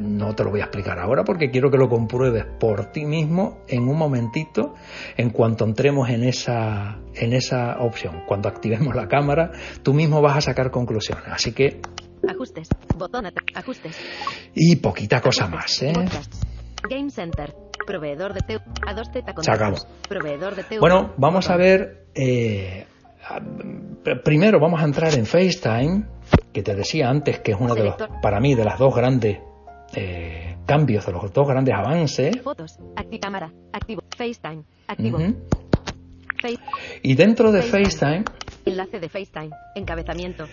no 0.00 0.34
te 0.34 0.44
lo 0.44 0.50
voy 0.50 0.60
a 0.60 0.64
explicar 0.64 0.98
ahora 0.98 1.24
porque 1.24 1.50
quiero 1.50 1.70
que 1.70 1.78
lo 1.78 1.88
compruebes 1.88 2.44
por 2.60 2.92
ti 2.92 3.04
mismo 3.04 3.58
en 3.68 3.88
un 3.88 3.98
momentito, 3.98 4.74
en 5.16 5.30
cuanto 5.30 5.64
entremos 5.64 6.08
en 6.10 6.24
esa, 6.24 6.98
en 7.14 7.32
esa 7.32 7.80
opción. 7.80 8.22
Cuando 8.26 8.48
activemos 8.48 8.94
la 8.94 9.08
cámara, 9.08 9.50
tú 9.82 9.94
mismo 9.94 10.20
vas 10.20 10.36
a 10.36 10.40
sacar 10.40 10.70
conclusiones. 10.70 11.24
Así 11.28 11.52
que 11.52 11.80
Ajustes. 12.28 12.68
Botón 12.96 13.26
ajustes. 13.54 13.96
Y 14.54 14.76
poquita 14.76 15.20
cosa 15.20 15.48
más, 15.48 15.82
¿eh? 15.82 15.92
Game 16.88 17.10
Center. 17.10 17.54
Proveedor 17.84 18.32
de 18.32 18.40
T 18.40 18.58
A2Z 18.58 19.42
Se 19.42 19.50
acabó. 19.50 19.76
Proveedor 20.08 20.54
de 20.54 20.78
Bueno, 20.78 21.14
vamos 21.16 21.50
a 21.50 21.56
ver. 21.56 22.06
Eh, 22.14 22.86
primero 24.24 24.58
vamos 24.60 24.80
a 24.80 24.84
entrar 24.84 25.14
en 25.14 25.26
FaceTime, 25.26 26.04
que 26.52 26.62
te 26.62 26.74
decía 26.74 27.08
antes 27.08 27.40
que 27.40 27.52
es 27.52 27.58
uno 27.60 27.74
de 27.74 27.84
los, 27.84 27.96
para 28.20 28.40
mí, 28.40 28.54
de 28.54 28.64
las 28.64 28.78
dos 28.78 28.94
grandes 28.94 29.38
eh, 29.94 30.56
cambios, 30.66 31.06
de 31.06 31.12
los 31.12 31.32
dos 31.32 31.46
grandes 31.46 31.74
avances. 31.74 32.40
Fotos. 32.42 32.78
Cámara. 33.20 33.52
Activo. 33.72 34.02
FaceTime. 34.16 34.64
Activo. 34.86 35.18
y 37.02 37.14
dentro 37.14 37.52
de 37.52 37.62
FaceTime. 37.62 38.24
Enlace 38.64 39.00
de 39.00 39.08
FaceTime. 39.08 39.50
Encabezamiento. 39.74 40.46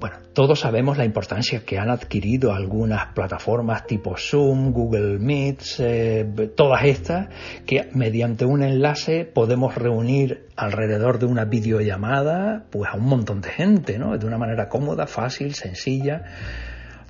Bueno, 0.00 0.16
todos 0.32 0.60
sabemos 0.60 0.98
la 0.98 1.04
importancia 1.04 1.64
que 1.64 1.78
han 1.78 1.88
adquirido 1.88 2.52
algunas 2.52 3.12
plataformas 3.14 3.86
tipo 3.86 4.16
Zoom, 4.16 4.72
Google 4.72 5.18
Meet, 5.18 5.62
eh, 5.78 6.50
todas 6.56 6.84
estas, 6.84 7.28
que 7.64 7.88
mediante 7.92 8.44
un 8.44 8.62
enlace 8.62 9.24
podemos 9.24 9.74
reunir 9.74 10.48
alrededor 10.56 11.18
de 11.18 11.26
una 11.26 11.44
videollamada 11.44 12.64
pues 12.70 12.90
a 12.90 12.96
un 12.96 13.04
montón 13.04 13.40
de 13.40 13.50
gente, 13.50 13.98
¿no? 13.98 14.18
De 14.18 14.26
una 14.26 14.36
manera 14.36 14.68
cómoda, 14.68 15.06
fácil, 15.06 15.54
sencilla. 15.54 16.24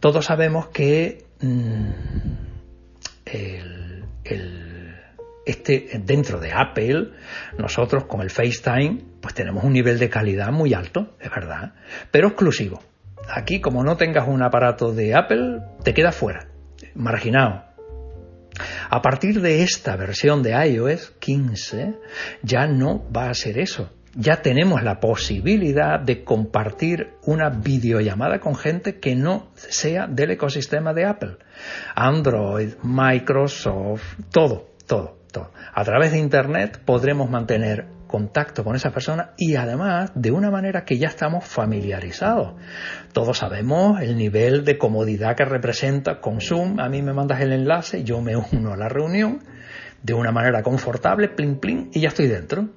Todos 0.01 0.27
sabemos 0.27 0.69
que 0.69 1.25
mm, 1.41 1.89
este, 5.47 6.01
dentro 6.05 6.41
de 6.41 6.53
Apple, 6.53 7.11
nosotros 7.59 8.05
con 8.05 8.21
el 8.21 8.31
FaceTime 8.31 8.99
pues 9.21 9.35
tenemos 9.35 9.65
un 9.65 9.73
nivel 9.73 9.99
de 9.99 10.11
calidad 10.11 10.53
muy 10.53 10.75
alto, 10.75 11.17
es 11.21 11.31
verdad, 11.31 11.75
pero 12.11 12.29
exclusivo. 12.29 12.83
Aquí, 13.29 13.61
como 13.61 13.83
no 13.83 13.97
tengas 13.97 14.29
un 14.29 14.43
aparato 14.43 14.93
de 14.93 15.15
Apple, 15.15 15.61
te 15.83 15.95
queda 15.95 16.13
fuera, 16.13 16.49
marginado. 16.95 17.65
A 18.91 19.03
partir 19.03 19.41
de 19.41 19.63
esta 19.63 19.97
versión 19.97 20.43
de 20.43 20.53
iOS 20.69 21.13
15, 21.19 21.95
ya 22.43 22.67
no 22.67 23.11
va 23.11 23.31
a 23.31 23.35
ser 23.35 23.59
eso. 23.59 23.91
Ya 24.15 24.43
tenemos 24.43 24.83
la 24.83 25.01
posibilidad 25.01 25.99
de 25.99 26.23
compartir 26.23 27.15
una 27.25 27.49
videollamada 27.49 28.39
con 28.39 28.55
gente 28.55 29.01
que 29.01 29.17
no 29.17 29.51
sea 29.55 30.07
del 30.07 30.33
ecosistema 30.33 30.93
de 30.93 31.07
Apple. 31.07 31.39
Android, 31.97 32.75
Microsoft, 32.83 34.21
todo, 34.31 34.75
todo, 34.87 35.24
A 35.73 35.85
través 35.85 36.13
de 36.13 36.19
Internet 36.19 36.81
podremos 36.85 37.29
mantener 37.29 37.87
contacto 38.07 38.63
con 38.63 38.77
esa 38.77 38.91
persona 38.91 39.33
y 39.37 39.57
además 39.57 40.13
de 40.15 40.31
una 40.31 40.51
manera 40.51 40.85
que 40.85 40.99
ya 40.99 41.09
estamos 41.09 41.45
familiarizados. 41.45 42.55
Todos 43.13 43.39
sabemos 43.39 44.01
el 44.01 44.17
nivel 44.17 44.65
de 44.65 44.79
comodidad 44.79 45.37
que 45.37 45.45
representa 45.45 46.21
con 46.21 46.41
Zoom. 46.41 46.79
A 46.79 46.89
mí 46.89 47.03
me 47.03 47.13
mandas 47.13 47.41
el 47.41 47.53
enlace, 47.53 48.05
yo 48.05 48.21
me 48.21 48.37
uno 48.37 48.73
a 48.73 48.77
la 48.77 48.89
reunión 48.89 49.41
de 50.03 50.15
una 50.15 50.31
manera 50.31 50.63
confortable, 50.63 51.29
plin 51.29 51.59
plin, 51.59 51.91
y 51.93 52.01
ya 52.01 52.09
estoy 52.09 52.29
dentro. 52.29 52.69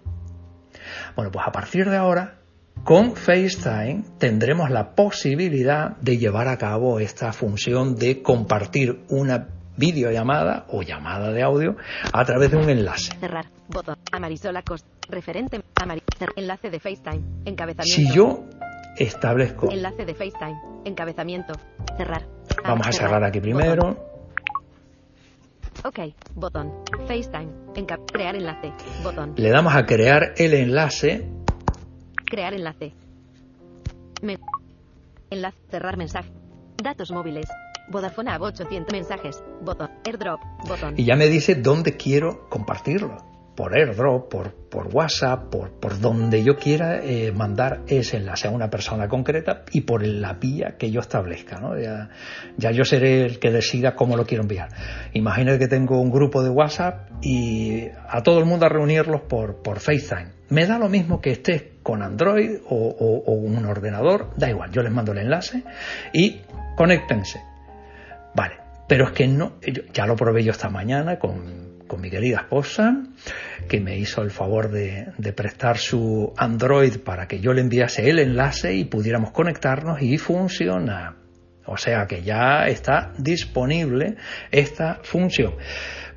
Bueno, 1.15 1.31
pues 1.31 1.45
a 1.45 1.51
partir 1.51 1.89
de 1.89 1.97
ahora, 1.97 2.39
con 2.83 3.15
FaceTime 3.15 4.05
tendremos 4.17 4.69
la 4.69 4.95
posibilidad 4.95 5.97
de 5.97 6.17
llevar 6.17 6.47
a 6.47 6.57
cabo 6.57 6.99
esta 6.99 7.33
función 7.33 7.95
de 7.95 8.21
compartir 8.21 9.03
una 9.09 9.56
videollamada 9.77 10.65
o 10.69 10.81
llamada 10.81 11.31
de 11.31 11.43
audio 11.43 11.77
a 12.12 12.25
través 12.25 12.51
de 12.51 12.57
un 12.57 12.69
enlace. 12.69 13.16
Cerrar. 13.20 13.46
Botón. 13.70 13.96
Amarisola 14.11 14.61
Cost. 14.63 14.85
Referente. 15.09 15.61
Enlace 16.35 16.70
de 16.70 16.79
FaceTime. 16.79 17.24
Encabezamiento. 17.46 17.83
Si 17.83 18.11
yo 18.13 18.44
establezco. 18.98 19.72
Enlace 19.72 20.05
de 20.05 20.13
FaceTime. 20.13 20.59
Encabezamiento. 20.85 21.53
Cerrar. 21.96 22.24
Vamos 22.63 22.87
a 22.87 22.92
cerrar 22.92 23.24
aquí 23.24 23.40
primero. 23.40 24.05
Ok. 25.83 26.00
Botón. 26.33 26.74
FaceTime. 27.07 27.51
crear 28.11 28.35
enlace. 28.35 28.74
Botón. 29.03 29.33
Le 29.37 29.50
damos 29.50 29.75
a 29.75 29.85
crear 29.85 30.33
el 30.37 30.53
enlace. 30.53 31.29
Crear 32.25 32.53
enlace. 32.53 32.94
Enlace. 35.29 35.57
Cerrar 35.70 35.98
mensaje. 35.98 36.31
Datos 36.83 37.11
móviles. 37.11 37.48
Vodafone 37.89 38.31
a 38.31 38.37
800 38.37 38.91
mensajes, 38.91 39.41
botón, 39.61 39.89
airdrop, 40.05 40.41
botón. 40.67 40.95
Y 40.97 41.05
ya 41.05 41.15
me 41.15 41.27
dice 41.27 41.55
dónde 41.55 41.95
quiero 41.95 42.50
compartirlo. 42.50 43.17
Por 43.55 43.75
airdrop, 43.75 44.29
por, 44.29 44.53
por 44.69 44.87
WhatsApp, 44.93 45.50
por, 45.50 45.71
por 45.79 46.00
donde 46.00 46.43
yo 46.43 46.57
quiera 46.57 47.00
eh, 47.03 47.31
mandar 47.31 47.81
ese 47.87 48.17
enlace 48.17 48.47
a 48.47 48.51
una 48.51 48.69
persona 48.69 49.07
concreta 49.07 49.63
y 49.71 49.81
por 49.81 50.05
la 50.05 50.33
vía 50.33 50.75
que 50.77 50.91
yo 50.91 51.00
establezca. 51.00 51.59
¿no? 51.59 51.75
Ya, 51.75 52.09
ya 52.55 52.69
yo 52.69 52.83
seré 52.83 53.25
el 53.25 53.39
que 53.39 53.50
decida 53.50 53.95
cómo 53.95 54.15
lo 54.15 54.27
quiero 54.27 54.43
enviar. 54.43 54.69
Imagínate 55.13 55.57
que 55.57 55.67
tengo 55.67 56.00
un 56.00 56.11
grupo 56.11 56.43
de 56.43 56.51
WhatsApp 56.51 57.09
y 57.23 57.85
a 58.07 58.21
todo 58.21 58.37
el 58.37 58.45
mundo 58.45 58.67
a 58.67 58.69
reunirlos 58.69 59.21
por, 59.21 59.63
por 59.63 59.79
FaceTime. 59.79 60.33
Me 60.50 60.67
da 60.67 60.77
lo 60.77 60.87
mismo 60.87 61.19
que 61.19 61.31
estés 61.31 61.63
con 61.81 62.03
Android 62.03 62.59
o, 62.69 62.75
o 62.75 63.31
un 63.33 63.65
ordenador, 63.65 64.29
da 64.37 64.51
igual, 64.51 64.71
yo 64.71 64.83
les 64.83 64.91
mando 64.91 65.13
el 65.13 65.17
enlace 65.17 65.63
y 66.13 66.41
conéctense 66.75 67.41
Vale, 68.37 68.53
pero 68.87 69.05
es 69.05 69.11
que 69.13 69.27
no, 69.27 69.53
ya 69.91 70.05
lo 70.05 70.15
probé 70.15 70.43
yo 70.43 70.51
esta 70.51 70.69
mañana 70.69 71.17
con, 71.17 71.65
mi 71.97 72.11
querida 72.11 72.41
esposa, 72.41 72.95
que 73.67 73.79
me 73.79 73.97
hizo 73.97 74.21
el 74.21 74.29
favor 74.29 74.69
de, 74.69 75.33
prestar 75.35 75.77
su 75.77 76.33
Android 76.37 77.00
para 77.00 77.27
que 77.27 77.39
yo 77.39 77.51
le 77.53 77.61
enviase 77.61 78.07
el 78.07 78.19
enlace 78.19 78.75
y 78.75 78.85
pudiéramos 78.85 79.31
conectarnos 79.31 80.03
y 80.03 80.19
funciona. 80.19 81.15
O 81.65 81.77
sea 81.77 82.05
que 82.05 82.21
ya 82.21 82.67
está 82.67 83.11
disponible 83.17 84.17
esta 84.51 85.00
función. 85.01 85.55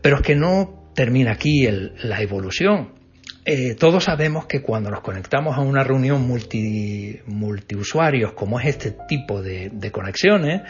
Pero 0.03 0.17
es 0.17 0.23
que 0.23 0.37
no 0.37 0.91
termina 0.95 1.33
aquí 1.33 1.67
la 2.03 2.21
evolución. 2.21 3.00
Eh, 3.43 3.75
todos 3.75 4.05
sabemos 4.05 4.45
que 4.45 4.61
cuando 4.61 4.91
nos 4.91 5.01
conectamos 5.01 5.57
a 5.57 5.61
una 5.61 5.83
reunión 5.83 6.21
multi, 6.27 7.19
multiusuarios, 7.25 8.35
como 8.35 8.61
es 8.61 8.67
este 8.67 8.95
tipo 9.09 9.41
de, 9.41 9.91
conexiones, 9.91 10.63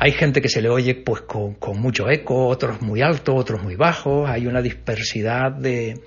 hay 0.00 0.10
gente 0.10 0.40
que 0.40 0.48
se 0.48 0.60
le 0.60 0.68
oye 0.68 0.96
pues 0.96 1.22
con, 1.22 1.56
mucho 1.78 2.10
eco, 2.10 2.48
otros 2.48 2.82
muy 2.82 3.00
alto, 3.00 3.34
otros 3.34 3.62
muy 3.62 3.76
bajos, 3.76 4.28
hay 4.28 4.48
una 4.48 4.60
dispersidad 4.60 5.52
de, 5.52 6.00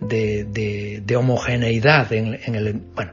de, 0.00 1.16
homogeneidad 1.16 2.12
en, 2.12 2.38
en 2.44 2.54
el... 2.54 2.72
Bueno, 2.74 3.12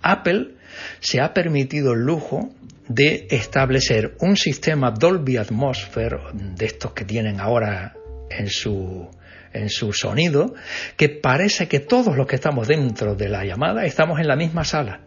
Apple 0.00 0.54
se 1.00 1.20
ha 1.20 1.34
permitido 1.34 1.92
el 1.92 2.00
lujo 2.00 2.54
de 2.88 3.26
establecer 3.30 4.16
un 4.20 4.36
sistema 4.36 4.90
Dolby 4.90 5.36
Atmosphere, 5.36 6.18
de 6.32 6.66
estos 6.66 6.92
que 6.92 7.04
tienen 7.04 7.38
ahora 7.38 7.94
en 8.30 8.48
su 8.48 9.08
en 9.52 9.68
su 9.68 9.92
sonido, 9.92 10.54
que 10.96 11.08
parece 11.08 11.68
que 11.68 11.80
todos 11.80 12.16
los 12.16 12.26
que 12.26 12.36
estamos 12.36 12.68
dentro 12.68 13.14
de 13.14 13.28
la 13.28 13.44
llamada 13.44 13.84
estamos 13.84 14.20
en 14.20 14.28
la 14.28 14.36
misma 14.36 14.64
sala. 14.64 15.00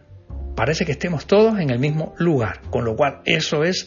Parece 0.54 0.86
que 0.86 0.92
estemos 0.92 1.26
todos 1.26 1.58
en 1.60 1.70
el 1.70 1.78
mismo 1.78 2.14
lugar, 2.18 2.60
con 2.70 2.84
lo 2.84 2.96
cual 2.96 3.20
eso 3.26 3.62
es 3.62 3.86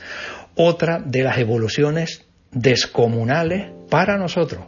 otra 0.56 1.00
de 1.04 1.24
las 1.24 1.38
evoluciones 1.38 2.30
descomunales 2.52 3.72
para 3.90 4.18
nosotros. 4.18 4.66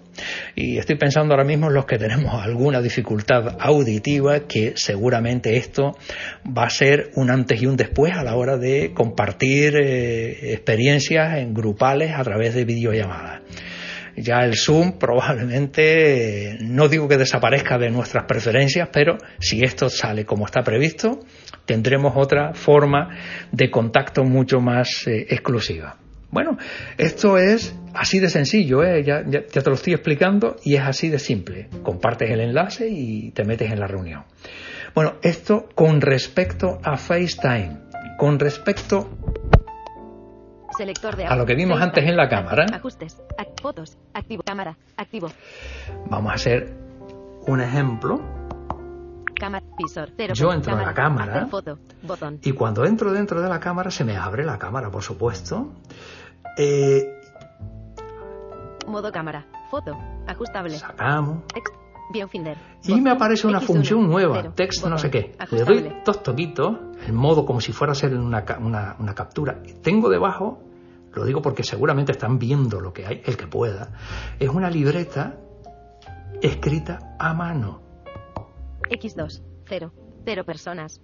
Y 0.56 0.78
estoy 0.78 0.98
pensando 0.98 1.34
ahora 1.34 1.46
mismo 1.46 1.68
en 1.68 1.74
los 1.74 1.86
que 1.86 1.98
tenemos 1.98 2.34
alguna 2.34 2.82
dificultad 2.82 3.56
auditiva, 3.60 4.42
que 4.42 4.74
seguramente 4.76 5.58
esto 5.58 5.98
va 6.46 6.66
a 6.66 6.70
ser 6.70 7.12
un 7.16 7.30
antes 7.30 7.62
y 7.62 7.66
un 7.66 7.78
después 7.78 8.14
a 8.14 8.24
la 8.24 8.36
hora 8.36 8.58
de 8.58 8.94
compartir 8.94 9.76
eh, 9.76 10.54
experiencias 10.54 11.38
en 11.38 11.54
grupales 11.54 12.14
a 12.16 12.24
través 12.24 12.56
de 12.56 12.66
videollamadas 12.66 13.41
ya 14.15 14.39
el 14.39 14.56
Zoom 14.56 14.97
probablemente, 14.97 16.58
no 16.62 16.88
digo 16.88 17.08
que 17.08 17.17
desaparezca 17.17 17.78
de 17.78 17.89
nuestras 17.89 18.26
preferencias, 18.26 18.89
pero 18.91 19.17
si 19.39 19.63
esto 19.63 19.89
sale 19.89 20.26
como 20.26 20.45
está 20.45 20.63
previsto, 20.63 21.19
tendremos 21.65 22.13
otra 22.15 22.54
forma 22.54 23.10
de 23.52 23.69
contacto 23.69 24.24
mucho 24.24 24.60
más 24.60 25.08
eh, 25.08 25.28
exclusiva. 25.30 25.97
Bueno, 26.32 26.58
esto 26.97 27.38
es 27.38 27.76
así 27.93 28.19
de 28.19 28.30
sencillo, 28.30 28.84
¿eh? 28.84 29.04
ya, 29.04 29.24
ya, 29.28 29.43
te 29.43 29.62
lo 29.69 29.74
estoy 29.74 29.93
explicando 29.93 30.56
y 30.63 30.76
es 30.76 30.82
así 30.82 31.10
de 31.10 31.19
simple. 31.19 31.67
Compartes 31.84 32.30
el 32.30 32.39
enlace 32.39 32.88
y 32.88 33.32
te 33.32 33.43
metes 33.43 33.69
en 33.69 33.80
la 33.80 33.88
reunión. 33.88 34.24
Bueno, 34.95 35.15
esto 35.21 35.67
con 35.76 36.00
respecto 36.00 36.80
a 36.84 36.95
FaceTime, 36.95 37.80
con 38.17 38.39
respecto 38.39 39.10
Selector 40.78 41.16
de 41.16 41.26
a 41.26 41.36
lo 41.36 41.46
que 41.46 41.56
vimos 41.56 41.82
antes 41.82 42.04
en 42.04 42.16
la 42.16 42.30
cámara. 42.30 42.66
Ajustes. 42.74 43.22
Fotos. 43.62 43.98
Activo. 44.14 44.44
Cámara. 44.44 44.78
Activo. 44.98 45.30
Vamos 46.10 46.32
a 46.32 46.36
hacer 46.36 46.74
un 47.48 47.62
ejemplo. 47.62 48.22
Cámara. 49.36 49.66
Visor. 49.78 50.10
Cero. 50.16 50.34
Yo 50.36 50.54
entro 50.54 50.76
a 50.76 50.82
la 50.82 50.94
cámara. 50.94 51.48
Foto. 51.48 51.80
Botón. 52.04 52.40
Y 52.44 52.52
cuando 52.54 52.86
entro 52.86 53.12
dentro 53.12 53.42
de 53.42 53.50
la 53.50 53.60
cámara 53.60 53.92
se 53.92 54.04
me 54.04 54.16
abre 54.18 54.46
la 54.46 54.58
cámara, 54.58 54.90
por 54.90 55.04
supuesto. 55.04 55.74
Eh, 56.58 57.20
Modo 58.88 59.12
cámara. 59.12 59.46
Foto. 59.70 59.98
Ajustable. 60.28 60.78
sacamos. 60.78 61.46
Text. 61.48 61.81
Y 62.84 63.02
me 63.02 63.12
aparece 63.12 63.47
una 63.47 63.60
X1, 63.60 63.65
función 63.65 64.10
nueva, 64.10 64.38
cero, 64.41 64.54
text 64.56 64.86
no 64.86 64.97
sé 64.97 65.10
qué. 65.12 65.36
Le 65.52 65.63
doy 65.63 65.93
dos 66.06 66.24
toquitos, 66.24 66.78
el 67.08 67.13
modo 67.13 67.45
como 67.45 67.62
si 67.62 67.71
fuera 67.71 67.93
a 67.93 67.95
ser 67.95 68.13
una, 68.15 68.43
una, 68.60 68.95
una 69.00 69.13
captura. 69.15 69.62
Tengo 69.82 70.10
debajo, 70.10 70.62
lo 71.13 71.26
digo 71.26 71.41
porque 71.41 71.63
seguramente 71.63 72.12
están 72.12 72.39
viendo 72.39 72.80
lo 72.82 72.93
que 72.93 73.06
hay, 73.06 73.21
el 73.26 73.38
que 73.38 73.47
pueda, 73.47 73.89
es 74.39 74.50
una 74.50 74.69
libreta 74.69 75.38
escrita 76.41 77.15
a 77.19 77.34
mano. 77.34 77.82
X2. 78.89 79.41
0. 79.67 79.91
0 80.26 80.43
personas. 80.45 81.00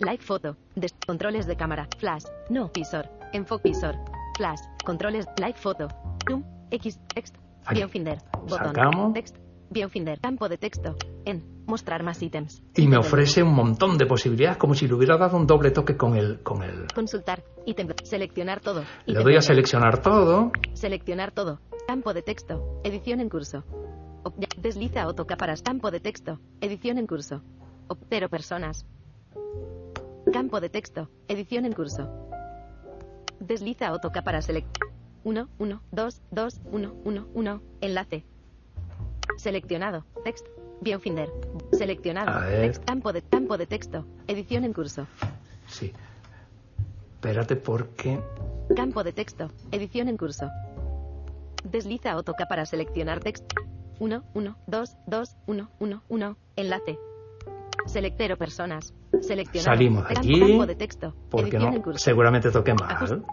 Live 0.00 0.18
foto. 0.18 0.56
Des- 0.74 0.94
controles 1.06 1.46
de 1.46 1.56
cámara. 1.56 1.86
Flash. 1.98 2.24
No. 2.50 2.70
Visor. 2.74 3.08
Enfoque 3.32 3.68
visor. 3.68 3.94
Flash. 4.36 4.58
Controles. 4.84 5.26
Live 5.38 5.54
foto. 5.54 5.86
Zoom. 6.28 6.42
X. 6.70 6.98
Text. 7.14 7.36
Aquí. 7.64 7.76
Viewfinder. 7.78 8.18
Botón. 8.42 8.58
Sacamos. 8.74 9.12
Text. 9.14 9.36
Viewfinder. 9.70 10.20
Campo 10.20 10.48
de 10.48 10.58
texto. 10.58 10.96
En. 11.24 11.54
Mostrar 11.66 12.02
más 12.02 12.22
ítems. 12.22 12.62
Y 12.76 12.86
me 12.86 12.98
ofrece 12.98 13.42
un 13.42 13.54
montón 13.54 13.96
de 13.96 14.04
posibilidades, 14.04 14.58
como 14.58 14.74
si 14.74 14.86
le 14.86 14.94
hubiera 14.94 15.16
dado 15.16 15.38
un 15.38 15.46
doble 15.46 15.70
toque 15.70 15.96
con 15.96 16.14
el... 16.14 16.42
Con 16.42 16.62
el... 16.62 16.86
Consultar. 16.94 17.42
Ítem. 17.64 17.88
Seleccionar 18.02 18.60
todo. 18.60 18.84
Le 19.06 19.22
doy 19.22 19.36
a 19.36 19.40
seleccionar 19.40 20.02
todo. 20.02 20.52
Seleccionar 20.74 21.32
todo. 21.32 21.60
Campo 21.86 22.12
de 22.12 22.22
texto. 22.22 22.80
Edición 22.84 23.20
en 23.20 23.30
curso. 23.30 23.64
Desliza 24.58 25.06
o 25.06 25.14
toca 25.14 25.36
para 25.36 25.54
campo 25.56 25.90
de 25.90 26.00
texto. 26.00 26.38
Edición 26.60 26.98
en 26.98 27.06
curso. 27.06 27.42
Cero 28.08 28.28
personas. 28.28 28.86
Campo 30.32 30.60
de 30.60 30.68
texto. 30.68 31.08
Edición 31.28 31.64
en 31.64 31.72
curso. 31.72 32.10
Desliza 33.40 33.92
o 33.92 33.98
toca 34.00 34.22
para 34.22 34.42
select. 34.42 34.78
1, 35.24 35.48
1, 35.58 35.82
2, 35.92 36.22
2, 36.30 36.60
1, 36.72 36.94
1, 37.04 37.28
1. 37.34 37.62
Enlace. 37.80 38.24
Seleccionado. 39.44 40.06
Text. 40.24 40.46
Viewfinder. 40.80 41.28
Seleccionado. 41.72 42.48
Text. 42.48 42.82
Campo 42.86 43.12
de, 43.12 43.20
campo 43.20 43.58
de 43.58 43.66
texto. 43.66 44.06
Edición 44.26 44.64
en 44.64 44.72
curso. 44.72 45.06
Sí. 45.66 45.92
Espérate 47.16 47.54
porque... 47.56 48.22
Campo 48.74 49.04
de 49.04 49.12
texto. 49.12 49.50
Edición 49.70 50.08
en 50.08 50.16
curso. 50.16 50.48
Desliza 51.62 52.16
o 52.16 52.22
toca 52.22 52.46
para 52.46 52.64
seleccionar 52.64 53.20
texto. 53.20 53.54
1, 53.98 54.24
1, 54.32 54.56
2, 54.66 54.96
2, 55.08 55.36
1, 55.46 55.70
1, 55.78 56.02
1. 56.08 56.36
Enlace. 56.56 56.98
Selectero 57.84 58.38
personas. 58.38 58.94
Seleccionado. 59.20 59.76
Salimos 59.76 60.08
de 60.08 60.14
aquí, 60.18 60.40
Campo 60.40 60.64
de 60.64 60.74
texto. 60.74 61.14
Porque 61.28 61.50
Edición 61.50 61.68
en 61.68 61.74
no, 61.80 61.82
curso. 61.82 61.98
seguramente 61.98 62.48
Ajuste. 62.48 62.72
mal. 62.72 63.26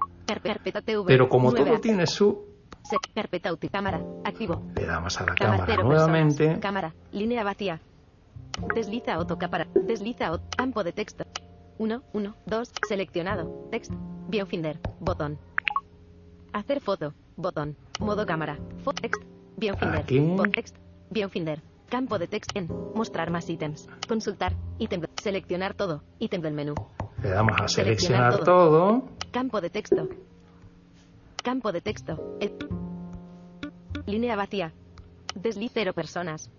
Pero 1.07 1.29
como 1.29 1.53
todo 1.53 1.79
tiene 1.79 2.05
su... 2.05 2.50
Se- 2.83 2.97
Carpeta 3.13 3.51
UTI. 3.53 3.69
Cámara. 3.69 4.01
Activo. 4.23 4.61
Le 4.75 4.85
damos 4.85 5.19
a 5.19 5.25
la 5.25 5.35
Cámara. 5.35 5.57
cámara 5.57 5.65
Cero 5.67 5.83
nuevamente. 5.83 6.37
personas. 6.37 6.59
Cámara. 6.61 6.93
Línea 7.11 7.43
vacía. 7.43 7.79
Desliza 8.75 9.17
o 9.19 9.25
toca 9.25 9.47
para. 9.49 9.67
Desliza 9.73 10.33
o. 10.33 10.39
Campo 10.57 10.83
de 10.83 10.91
texto. 10.93 11.23
1, 11.77 12.01
1, 12.13 12.35
2. 12.45 12.71
Seleccionado. 12.87 13.67
Text. 13.71 13.91
Viewfinder. 14.27 14.79
Botón. 14.99 15.37
Hacer 16.53 16.81
foto. 16.81 17.13
Botón. 17.37 17.75
Modo 17.99 18.25
cámara. 18.25 18.57
Fo 18.83 18.93
text. 18.93 19.21
Viewfinder. 19.57 19.99
Aquí. 20.01 20.19
Bot 20.19 20.51
text. 20.51 20.75
Viewfinder. 21.09 21.61
Campo 21.89 22.19
de 22.19 22.27
text 22.27 22.51
en. 22.55 22.67
Mostrar 22.95 23.31
más 23.31 23.49
ítems. 23.49 23.87
Consultar. 24.07 24.53
Ítem. 24.79 25.01
Seleccionar 25.21 25.73
todo. 25.73 26.03
Ítem 26.19 26.41
del 26.41 26.53
menú. 26.53 26.75
Le 27.23 27.29
damos 27.29 27.53
a 27.61 27.67
Seleccionar 27.67 28.33
seleccionar 28.33 28.43
todo. 28.45 29.03
Campo 29.31 29.61
de 29.61 29.69
texto. 29.69 30.07
Campo 31.43 31.71
de 31.71 31.81
texto. 31.81 32.37
El- 32.39 32.57
Línea 34.05 34.35
vacía. 34.35 34.73
Desliz 35.35 35.71
cero 35.73 35.93
personas. 35.93 36.51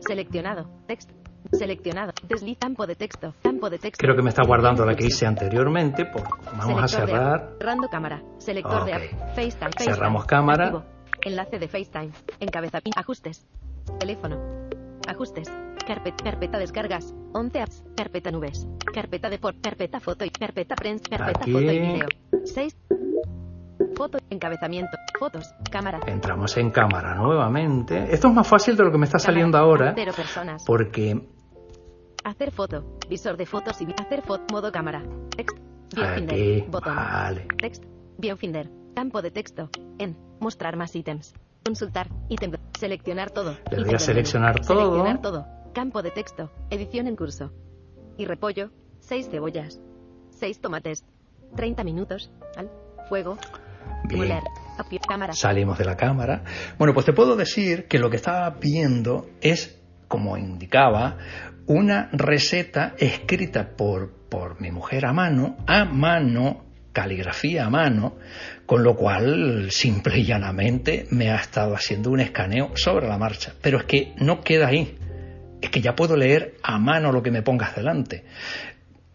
Seleccionado. 0.00 0.68
Text. 0.86 1.10
Seleccionado. 1.52 2.12
Desliz 2.28 2.56
campo 2.58 2.86
de 2.86 2.94
texto. 2.94 3.34
Campo 3.42 3.68
de 3.68 3.78
texto. 3.78 4.00
Creo 4.02 4.16
que 4.16 4.22
me 4.22 4.30
está 4.30 4.42
guardando 4.46 4.84
la 4.86 4.94
que 4.94 5.06
hice 5.06 5.26
anteriormente. 5.26 6.06
Pues 6.06 6.24
vamos 6.56 6.82
a 6.82 6.88
Selector 6.88 7.16
cerrar. 7.16 7.56
Rando 7.60 7.88
cámara. 7.88 8.22
Selector 8.38 8.84
de 8.84 8.92
app. 8.94 9.02
FaceTime. 9.34 9.70
Cerramos 9.78 10.22
FaceTime. 10.22 10.26
cámara. 10.26 10.64
Activo. 10.66 10.84
Enlace 11.24 11.58
de 11.58 11.68
FaceTime. 11.68 12.10
Encabeza. 12.40 12.80
Ajustes. 12.96 13.46
Teléfono. 13.98 14.38
Ajustes. 15.06 15.50
Carpeta, 15.86 16.24
carpeta 16.24 16.58
descargas. 16.58 17.12
11 17.32 17.60
apps. 17.60 17.84
Carpeta 17.96 18.30
nubes. 18.30 18.66
Carpeta 18.94 19.28
de 19.28 19.38
por. 19.38 19.60
Carpeta 19.60 20.00
foto 20.00 20.24
y 20.24 20.30
carpeta 20.30 20.74
prensa. 20.76 21.04
Carpeta 21.10 21.40
Aquí. 21.42 21.52
foto 21.52 21.64
y 21.72 21.78
video. 21.78 22.06
6. 22.44 22.76
Foto. 24.02 24.18
Encabezamiento. 24.30 24.98
Fotos. 25.16 25.54
Cámara. 25.70 26.00
Entramos 26.08 26.56
en 26.56 26.72
cámara 26.72 27.14
nuevamente. 27.14 28.12
Esto 28.12 28.26
es 28.26 28.34
más 28.34 28.48
fácil 28.48 28.76
de 28.76 28.82
lo 28.82 28.90
que 28.90 28.98
me 28.98 29.04
está 29.04 29.18
Cámara. 29.18 29.26
saliendo 29.32 29.58
ahora. 29.58 29.92
Cero 29.94 30.12
personas. 30.16 30.64
Porque 30.66 31.24
Hacer 32.24 32.50
foto. 32.50 32.98
Visor 33.08 33.36
de 33.36 33.46
fotos 33.46 33.80
y 33.80 33.86
hacer 33.96 34.22
foto. 34.22 34.42
Modo 34.52 34.72
cámara. 34.72 35.04
Text. 35.36 35.56
Viewfinder. 35.94 36.34
aquí. 36.34 36.64
Botón. 36.68 36.96
Vale. 36.96 37.46
Text. 37.58 37.84
Viewfinder. 38.18 38.68
Campo 38.96 39.22
de 39.22 39.30
texto. 39.30 39.70
En. 39.98 40.16
Mostrar 40.40 40.76
más 40.76 40.96
ítems. 40.96 41.32
Consultar. 41.64 42.08
Ítem. 42.28 42.50
Seleccionar 42.76 43.30
todo. 43.30 43.56
Le 43.70 43.84
doy 43.84 43.94
a 43.94 44.00
seleccionar 44.00 44.58
todo. 44.66 44.80
Seleccionar 44.80 45.22
todo. 45.22 45.46
Campo 45.74 46.02
de 46.02 46.10
texto. 46.10 46.50
Edición 46.70 47.06
en 47.06 47.14
curso. 47.14 47.52
Y 48.16 48.24
repollo. 48.24 48.70
6 48.98 49.28
cebollas. 49.30 49.80
6 50.30 50.60
tomates. 50.60 51.04
30 51.54 51.84
minutos. 51.84 52.32
Al 52.56 52.68
fuego. 53.08 53.38
Bien. 54.04 54.40
Salimos 55.32 55.78
de 55.78 55.84
la 55.84 55.96
cámara. 55.96 56.42
Bueno, 56.78 56.94
pues 56.94 57.06
te 57.06 57.12
puedo 57.12 57.36
decir 57.36 57.86
que 57.88 57.98
lo 57.98 58.10
que 58.10 58.16
estaba 58.16 58.50
viendo 58.50 59.28
es, 59.40 59.78
como 60.08 60.36
indicaba, 60.36 61.18
una 61.66 62.08
receta 62.12 62.94
escrita 62.98 63.76
por, 63.76 64.12
por 64.28 64.60
mi 64.60 64.70
mujer 64.70 65.06
a 65.06 65.12
mano, 65.12 65.56
a 65.66 65.84
mano, 65.84 66.64
caligrafía 66.92 67.66
a 67.66 67.70
mano, 67.70 68.16
con 68.66 68.82
lo 68.82 68.96
cual 68.96 69.70
simple 69.70 70.18
y 70.18 70.24
llanamente 70.24 71.06
me 71.10 71.30
ha 71.30 71.36
estado 71.36 71.74
haciendo 71.74 72.10
un 72.10 72.20
escaneo 72.20 72.72
sobre 72.74 73.08
la 73.08 73.18
marcha. 73.18 73.54
Pero 73.60 73.78
es 73.78 73.84
que 73.84 74.14
no 74.18 74.40
queda 74.40 74.68
ahí. 74.68 74.96
Es 75.60 75.70
que 75.70 75.80
ya 75.80 75.94
puedo 75.94 76.16
leer 76.16 76.56
a 76.62 76.78
mano 76.78 77.12
lo 77.12 77.22
que 77.22 77.30
me 77.30 77.42
pongas 77.42 77.76
delante. 77.76 78.24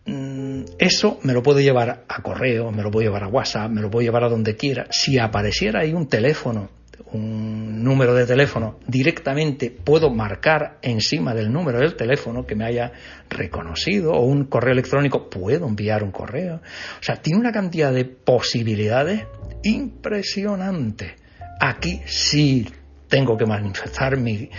Mm, 0.07 0.63
Eso 0.79 1.19
me 1.23 1.33
lo 1.33 1.43
puedo 1.43 1.59
llevar 1.59 2.05
a 2.07 2.21
correo, 2.21 2.71
me 2.71 2.81
lo 2.81 2.89
puedo 2.89 3.05
llevar 3.05 3.23
a 3.23 3.27
WhatsApp, 3.27 3.69
me 3.69 3.81
lo 3.81 3.91
puedo 3.91 4.03
llevar 4.03 4.23
a 4.23 4.29
donde 4.29 4.55
quiera. 4.55 4.87
Si 4.89 5.19
apareciera 5.19 5.81
ahí 5.81 5.93
un 5.93 6.07
teléfono, 6.07 6.69
un 7.11 7.83
número 7.83 8.13
de 8.13 8.25
teléfono, 8.25 8.79
directamente 8.87 9.69
puedo 9.69 10.09
marcar 10.09 10.77
encima 10.81 11.33
del 11.33 11.51
número 11.51 11.79
del 11.79 11.95
teléfono 11.95 12.45
que 12.45 12.55
me 12.55 12.65
haya 12.65 12.91
reconocido 13.29 14.13
o 14.13 14.25
un 14.25 14.45
correo 14.45 14.73
electrónico, 14.73 15.29
puedo 15.29 15.67
enviar 15.67 16.03
un 16.03 16.11
correo. 16.11 16.55
O 16.55 17.03
sea, 17.03 17.17
tiene 17.17 17.39
una 17.39 17.51
cantidad 17.51 17.91
de 17.91 18.05
posibilidades 18.05 19.25
impresionante. 19.63 21.15
Aquí 21.59 22.01
sí 22.05 22.67
tengo 23.09 23.37
que 23.37 23.45
manifestar 23.45 24.17
mi, 24.17 24.49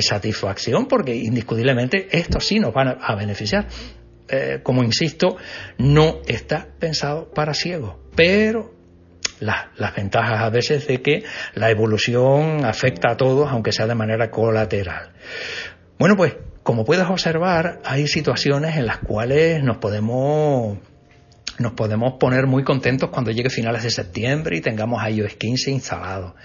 satisfacción 0.00 0.86
porque 0.86 1.14
indiscutiblemente 1.14 2.08
esto 2.10 2.40
sí 2.40 2.58
nos 2.58 2.74
va 2.74 2.98
a 3.00 3.14
beneficiar 3.14 3.66
eh, 4.28 4.60
como 4.62 4.82
insisto, 4.84 5.36
no 5.78 6.18
está 6.26 6.68
pensado 6.78 7.30
para 7.32 7.54
ciegos, 7.54 7.96
pero 8.14 8.74
la- 9.40 9.70
las 9.76 9.94
ventajas 9.94 10.40
a 10.40 10.50
veces 10.50 10.86
de 10.86 11.00
que 11.02 11.24
la 11.54 11.70
evolución 11.70 12.64
afecta 12.64 13.12
a 13.12 13.16
todos, 13.16 13.50
aunque 13.50 13.72
sea 13.72 13.86
de 13.86 13.94
manera 13.94 14.30
colateral. 14.30 15.12
Bueno, 15.98 16.16
pues 16.16 16.36
como 16.62 16.84
puedes 16.84 17.06
observar, 17.06 17.80
hay 17.84 18.06
situaciones 18.08 18.76
en 18.76 18.86
las 18.86 18.98
cuales 18.98 19.62
nos 19.62 19.78
podemos 19.78 20.78
nos 21.58 21.72
podemos 21.72 22.14
poner 22.20 22.46
muy 22.46 22.62
contentos 22.62 23.10
cuando 23.10 23.32
llegue 23.32 23.50
finales 23.50 23.82
de 23.82 23.90
septiembre 23.90 24.56
y 24.56 24.60
tengamos 24.60 25.02
iOS 25.08 25.34
15 25.34 25.72
instalado. 25.72 26.36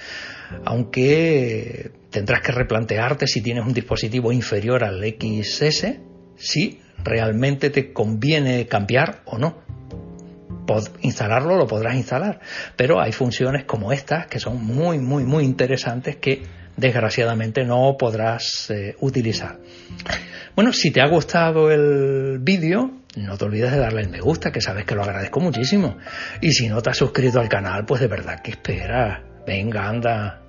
Aunque 0.66 1.92
tendrás 2.10 2.42
que 2.42 2.52
replantearte 2.52 3.28
si 3.28 3.42
tienes 3.42 3.66
un 3.66 3.74
dispositivo 3.74 4.32
inferior 4.32 4.84
al 4.84 5.04
XS, 5.04 5.98
si 6.36 6.80
realmente 7.04 7.70
te 7.70 7.94
conviene 7.94 8.68
cambiar 8.68 9.22
o 9.26 9.38
no. 9.38 9.62
Pod- 10.66 10.92
instalarlo 11.02 11.58
lo 11.58 11.68
podrás 11.68 11.96
instalar, 11.96 12.40
pero 12.76 13.02
hay 13.02 13.12
funciones 13.12 13.66
como 13.66 13.92
estas 13.92 14.28
que 14.28 14.40
son 14.40 14.64
muy, 14.66 14.98
muy, 15.00 15.24
muy 15.26 15.44
interesantes 15.44 16.16
que 16.18 16.44
desgraciadamente 16.78 17.66
no 17.66 17.96
podrás 18.00 18.70
eh, 18.70 18.96
utilizar. 19.02 19.60
Bueno, 20.56 20.72
si 20.72 20.92
te 20.92 21.02
ha 21.02 21.08
gustado 21.08 21.70
el 21.72 22.40
vídeo, 22.40 22.92
no 23.18 23.38
te 23.38 23.46
olvides 23.46 23.72
de 23.72 23.78
darle 23.78 24.02
el 24.02 24.10
me 24.10 24.22
gusta, 24.22 24.52
que 24.52 24.62
sabes 24.62 24.86
que 24.86 24.96
lo 24.96 25.04
agradezco 25.04 25.40
muchísimo. 25.40 25.98
Y 26.42 26.52
si 26.52 26.68
no 26.70 26.82
te 26.82 26.92
has 26.92 26.98
suscrito 26.98 27.40
al 27.40 27.50
canal, 27.50 27.86
pues 27.86 28.02
de 28.02 28.08
verdad 28.08 28.40
que 28.42 28.52
esperas. 28.52 29.33
Venga, 29.46 29.90
anda. 29.90 30.42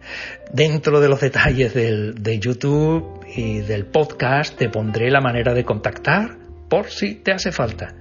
Dentro 0.52 1.00
de 1.00 1.08
los 1.08 1.20
detalles 1.20 1.74
del, 1.74 2.22
de 2.22 2.38
YouTube 2.38 3.24
y 3.34 3.60
del 3.60 3.86
podcast 3.86 4.56
te 4.56 4.68
pondré 4.68 5.10
la 5.10 5.20
manera 5.20 5.54
de 5.54 5.64
contactar 5.64 6.36
por 6.68 6.90
si 6.90 7.16
te 7.16 7.32
hace 7.32 7.52
falta. 7.52 7.94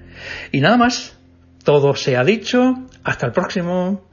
Y 0.52 0.62
nada 0.62 0.78
más. 0.78 1.18
Todo 1.64 1.96
se 1.96 2.18
ha 2.18 2.24
dicho. 2.24 2.76
Hasta 3.04 3.28
el 3.28 3.32
próximo. 3.32 4.13